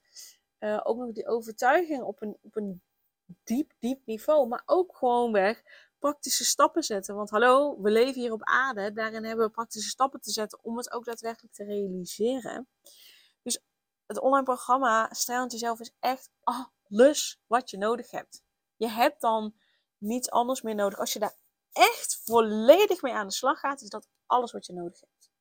uh, 0.59 0.79
ook 0.83 0.97
nog 0.97 1.11
die 1.11 1.27
overtuiging 1.27 2.03
op 2.03 2.21
een, 2.21 2.37
op 2.41 2.55
een 2.55 2.81
diep, 3.43 3.73
diep 3.79 4.05
niveau. 4.05 4.47
Maar 4.47 4.63
ook 4.65 4.95
gewoon 4.95 5.31
weg 5.31 5.63
praktische 5.99 6.45
stappen 6.45 6.83
zetten. 6.83 7.15
Want 7.15 7.29
hallo, 7.29 7.81
we 7.81 7.91
leven 7.91 8.21
hier 8.21 8.31
op 8.31 8.43
aarde. 8.43 8.91
Daarin 8.93 9.23
hebben 9.23 9.45
we 9.45 9.51
praktische 9.51 9.89
stappen 9.89 10.21
te 10.21 10.31
zetten 10.31 10.59
om 10.61 10.77
het 10.77 10.91
ook 10.91 11.05
daadwerkelijk 11.05 11.53
te 11.53 11.63
realiseren. 11.63 12.67
Dus 13.43 13.59
het 14.05 14.19
online 14.19 14.43
programma 14.43 15.09
Stralend 15.11 15.51
Jezelf 15.51 15.79
is 15.79 15.91
echt 15.99 16.29
alles 16.43 17.39
wat 17.47 17.69
je 17.69 17.77
nodig 17.77 18.11
hebt. 18.11 18.43
Je 18.75 18.87
hebt 18.87 19.21
dan 19.21 19.53
niets 19.97 20.29
anders 20.29 20.61
meer 20.61 20.75
nodig. 20.75 20.99
Als 20.99 21.13
je 21.13 21.19
daar 21.19 21.35
echt 21.71 22.21
volledig 22.23 23.01
mee 23.01 23.13
aan 23.13 23.27
de 23.27 23.33
slag 23.33 23.59
gaat, 23.59 23.81
is 23.81 23.89
dat 23.89 24.07
alles 24.25 24.51
wat 24.51 24.65
je 24.65 24.73
nodig 24.73 24.99
hebt. 24.99 25.31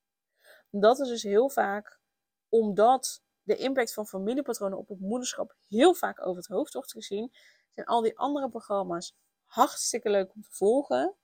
Dat 0.71 1.01
is 1.01 1.09
dus 1.09 1.23
heel 1.23 1.49
vaak 1.49 2.01
omdat 2.49 3.23
de 3.43 3.57
impact 3.57 3.93
van 3.93 4.07
familiepatronen 4.07 4.79
op 4.79 4.89
het 4.89 5.01
moederschap 5.01 5.57
heel 5.69 5.95
vaak 5.95 6.27
over 6.27 6.37
het 6.37 6.47
hoofd 6.47 6.73
wordt 6.73 6.93
gezien, 6.93 7.33
zijn 7.71 7.87
al 7.87 8.01
die 8.01 8.19
andere 8.19 8.49
programma's 8.49 9.17
hartstikke 9.45 10.11
leuk 10.11 10.35
om 10.35 10.43
te 10.43 10.51
volgen. 10.51 11.17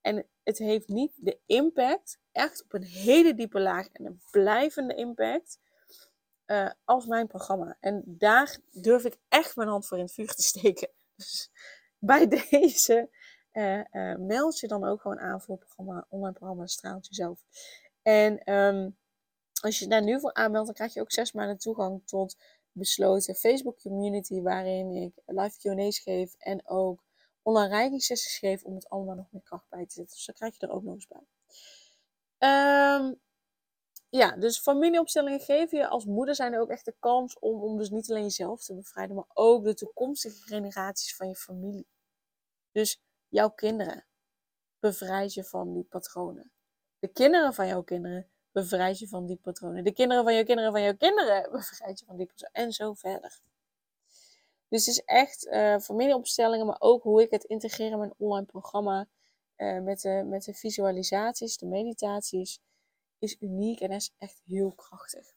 En 0.00 0.26
het 0.42 0.58
heeft 0.58 0.88
niet 0.88 1.12
de 1.16 1.38
impact, 1.46 2.18
echt 2.32 2.64
op 2.64 2.72
een 2.72 2.82
hele 2.82 3.34
diepe 3.34 3.60
laag 3.60 3.88
en 3.88 4.06
een 4.06 4.20
blijvende 4.30 4.94
impact, 4.94 5.58
uh, 6.46 6.70
als 6.84 7.06
mijn 7.06 7.26
programma. 7.26 7.76
En 7.80 8.02
daar 8.06 8.58
durf 8.70 9.04
ik 9.04 9.18
echt 9.28 9.56
mijn 9.56 9.68
hand 9.68 9.86
voor 9.86 9.98
in 9.98 10.04
het 10.04 10.12
vuur 10.12 10.34
te 10.34 10.42
steken. 10.42 10.90
Dus 11.16 11.50
bij 11.98 12.28
deze 12.28 13.10
uh, 13.52 13.78
uh, 13.92 14.16
meld 14.16 14.58
je 14.58 14.68
dan 14.68 14.84
ook 14.84 15.00
gewoon 15.00 15.18
aan 15.18 15.40
voor 15.40 15.56
het 15.56 15.64
programma, 15.64 16.06
online 16.08 16.32
programma 16.32 16.66
Straalt 16.66 17.06
Jezelf. 17.06 17.44
En 18.02 18.52
um, 18.52 18.96
als 19.60 19.78
je 19.78 19.86
daar 19.86 20.02
nu 20.02 20.20
voor 20.20 20.34
aanmeldt, 20.34 20.66
dan 20.66 20.74
krijg 20.74 20.94
je 20.94 21.00
ook 21.00 21.12
zes 21.12 21.32
maanden 21.32 21.58
toegang 21.58 22.06
tot 22.06 22.36
besloten 22.72 23.34
Facebook 23.34 23.78
community, 23.78 24.40
waarin 24.40 24.92
ik 24.92 25.12
live 25.26 25.58
Q&A's 25.58 25.98
geef 25.98 26.34
en 26.38 26.68
ook 26.68 27.04
online 27.42 27.74
reigingssessies 27.74 28.38
geef 28.38 28.64
om 28.64 28.74
het 28.74 28.88
allemaal 28.88 29.14
nog 29.14 29.26
meer 29.30 29.42
kracht 29.42 29.68
bij 29.68 29.86
te 29.86 29.94
zetten. 29.94 30.14
Dus 30.14 30.26
dan 30.26 30.34
krijg 30.34 30.58
je 30.58 30.66
er 30.66 30.72
ook 30.72 30.82
nog 30.82 30.94
eens 30.94 31.06
bij. 31.06 31.26
Um, 32.98 33.20
ja, 34.08 34.36
dus 34.36 34.60
familieopstellingen 34.60 35.40
geven 35.40 35.78
je 35.78 35.88
als 35.88 36.04
moeder 36.04 36.34
zijn 36.34 36.52
er 36.52 36.60
ook 36.60 36.70
echt 36.70 36.84
de 36.84 36.94
kans 36.98 37.38
om, 37.38 37.62
om 37.62 37.78
dus 37.78 37.90
niet 37.90 38.10
alleen 38.10 38.22
jezelf 38.22 38.64
te 38.64 38.74
bevrijden, 38.74 39.16
maar 39.16 39.30
ook 39.34 39.64
de 39.64 39.74
toekomstige 39.74 40.42
generaties 40.42 41.16
van 41.16 41.28
je 41.28 41.36
familie. 41.36 41.86
Dus 42.72 43.00
jouw 43.32 43.50
kinderen 43.50 44.06
bevrijd 44.78 45.34
je 45.34 45.44
van 45.44 45.72
die 45.72 45.84
patronen. 45.84 46.52
De 46.98 47.08
kinderen 47.08 47.54
van 47.54 47.66
jouw 47.66 47.82
kinderen 47.82 48.30
bevrijd 48.50 48.98
je 48.98 49.08
van 49.08 49.26
die 49.26 49.36
patronen. 49.36 49.84
De 49.84 49.92
kinderen 49.92 50.24
van 50.24 50.34
jouw 50.34 50.44
kinderen 50.44 50.72
van 50.72 50.82
jouw 50.82 50.96
kinderen 50.96 51.50
bevrijd 51.52 51.98
je 51.98 52.04
van 52.04 52.16
die 52.16 52.26
patronen. 52.26 52.54
En 52.54 52.72
zo 52.72 52.94
verder. 52.94 53.40
Dus 54.68 54.86
het 54.86 54.94
is 54.94 55.02
echt 55.04 55.46
uh, 55.46 55.78
familieopstellingen, 55.78 56.66
maar 56.66 56.76
ook 56.78 57.02
hoe 57.02 57.22
ik 57.22 57.30
het 57.30 57.44
integreer 57.44 57.90
in 57.90 57.98
mijn 57.98 58.14
online 58.16 58.46
programma. 58.46 59.08
Uh, 59.56 59.80
met, 59.80 60.00
de, 60.00 60.22
met 60.26 60.44
de 60.44 60.54
visualisaties, 60.54 61.56
de 61.56 61.66
meditaties 61.66 62.60
is 63.18 63.36
uniek 63.40 63.80
en 63.80 63.90
is 63.90 64.14
echt 64.18 64.42
heel 64.44 64.72
krachtig. 64.72 65.34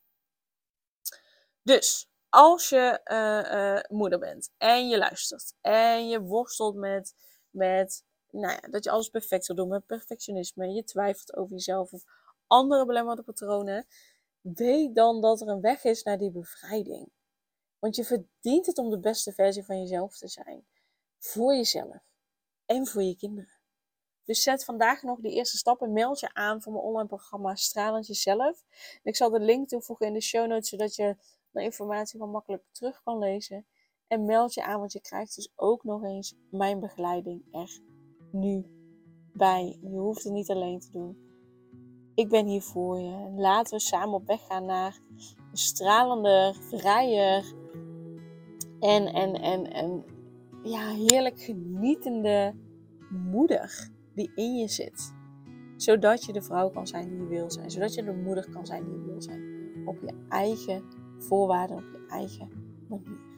Dus 1.61 2.09
als 2.29 2.69
je 2.69 3.01
uh, 3.03 3.97
moeder 3.97 4.19
bent 4.19 4.51
en 4.57 4.87
je 4.87 4.97
luistert 4.97 5.53
en 5.61 6.07
je 6.07 6.21
worstelt 6.21 6.75
met, 6.75 7.15
met 7.55 8.03
nou 8.31 8.53
ja, 8.61 8.67
dat 8.69 8.83
je 8.83 8.89
alles 8.89 9.09
perfect 9.09 9.47
wil 9.47 9.55
doen 9.55 9.67
met 9.67 9.85
perfectionisme, 9.85 10.67
je 10.67 10.83
twijfelt 10.83 11.35
over 11.35 11.51
jezelf 11.51 11.93
of 11.93 12.03
andere 12.47 12.85
belemmerde 12.85 13.23
patronen, 13.23 13.87
weet 14.41 14.95
dan 14.95 15.21
dat 15.21 15.41
er 15.41 15.47
een 15.47 15.61
weg 15.61 15.83
is 15.83 16.03
naar 16.03 16.17
die 16.17 16.31
bevrijding. 16.31 17.09
Want 17.79 17.95
je 17.95 18.03
verdient 18.03 18.65
het 18.65 18.77
om 18.77 18.89
de 18.89 18.99
beste 18.99 19.33
versie 19.33 19.65
van 19.65 19.79
jezelf 19.79 20.17
te 20.17 20.27
zijn. 20.27 20.65
Voor 21.17 21.55
jezelf 21.55 21.97
en 22.65 22.87
voor 22.87 23.03
je 23.03 23.15
kinderen. 23.15 23.53
Dus 24.23 24.43
zet 24.43 24.65
vandaag 24.65 25.03
nog 25.03 25.19
die 25.19 25.31
eerste 25.31 25.57
stappen. 25.57 25.93
Meld 25.93 26.19
je 26.19 26.33
aan 26.33 26.61
voor 26.61 26.71
mijn 26.73 26.85
online 26.85 27.07
programma 27.07 27.55
Stralend 27.55 28.07
Jezelf. 28.07 28.63
Ik 29.03 29.15
zal 29.15 29.29
de 29.29 29.39
link 29.39 29.67
toevoegen 29.67 30.07
in 30.07 30.13
de 30.13 30.21
show 30.21 30.47
notes, 30.47 30.69
zodat 30.69 30.95
je 30.95 31.15
de 31.51 31.63
informatie 31.63 32.19
van 32.19 32.29
makkelijk 32.29 32.63
terug 32.71 33.03
kan 33.03 33.17
lezen. 33.17 33.67
En 34.07 34.25
meld 34.25 34.53
je 34.53 34.63
aan, 34.63 34.79
want 34.79 34.93
je 34.93 35.01
krijgt 35.01 35.35
dus 35.35 35.51
ook 35.55 35.83
nog 35.83 36.03
eens 36.03 36.35
mijn 36.49 36.79
begeleiding 36.79 37.43
er 37.51 37.79
nu 38.31 38.65
bij. 39.33 39.77
Je 39.81 39.97
hoeft 39.97 40.23
het 40.23 40.33
niet 40.33 40.49
alleen 40.49 40.79
te 40.79 40.91
doen. 40.91 41.17
Ik 42.15 42.29
ben 42.29 42.45
hier 42.45 42.61
voor 42.61 42.99
je. 42.99 43.33
Laten 43.35 43.77
we 43.77 43.83
samen 43.83 44.13
op 44.13 44.25
weg 44.25 44.45
gaan 44.45 44.65
naar 44.65 44.99
een 45.51 45.57
stralender, 45.57 46.55
vrijer 46.55 47.53
en, 48.79 49.05
en, 49.05 49.33
en, 49.33 49.71
en 49.71 50.03
ja, 50.63 50.89
heerlijk 50.89 51.39
genietende 51.39 52.53
moeder 53.09 53.89
die 54.13 54.31
in 54.35 54.55
je 54.55 54.67
zit. 54.67 55.13
Zodat 55.75 56.25
je 56.25 56.33
de 56.33 56.41
vrouw 56.41 56.69
kan 56.69 56.87
zijn 56.87 57.09
die 57.09 57.19
je 57.19 57.27
wil 57.27 57.51
zijn. 57.51 57.71
Zodat 57.71 57.93
je 57.93 58.03
de 58.03 58.13
moeder 58.13 58.49
kan 58.49 58.65
zijn 58.65 58.83
die 58.83 58.93
je 58.93 59.05
wil 59.05 59.21
zijn. 59.21 59.41
Op 59.85 60.01
je 60.01 60.25
eigen 60.29 60.83
voorwaarden, 61.17 61.77
op 61.77 61.83
je 61.91 62.05
eigen 62.07 62.49
manier. 62.89 63.34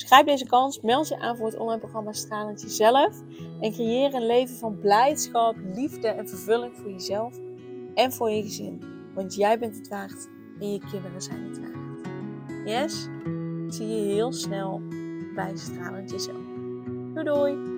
Schrijf 0.00 0.26
deze 0.26 0.46
kans, 0.46 0.80
meld 0.80 1.08
je 1.08 1.18
aan 1.18 1.36
voor 1.36 1.46
het 1.46 1.56
online 1.56 1.78
programma 1.78 2.12
Stralend 2.12 2.60
Jezelf. 2.60 3.22
En 3.60 3.72
creëer 3.72 4.14
een 4.14 4.26
leven 4.26 4.56
van 4.56 4.78
blijdschap, 4.78 5.56
liefde 5.74 6.08
en 6.08 6.28
vervulling 6.28 6.76
voor 6.76 6.90
jezelf 6.90 7.38
en 7.94 8.12
voor 8.12 8.30
je 8.30 8.42
gezin. 8.42 8.82
Want 9.14 9.34
jij 9.34 9.58
bent 9.58 9.76
het 9.76 9.88
waard 9.88 10.28
en 10.60 10.72
je 10.72 10.78
kinderen 10.90 11.22
zijn 11.22 11.42
het 11.42 11.58
waard. 11.60 12.66
Yes? 12.68 13.08
Zie 13.68 13.86
je 13.86 14.12
heel 14.12 14.32
snel 14.32 14.82
bij 15.34 15.56
Stralend 15.56 16.10
Jezelf. 16.10 16.46
Doei 17.14 17.24
doei! 17.24 17.77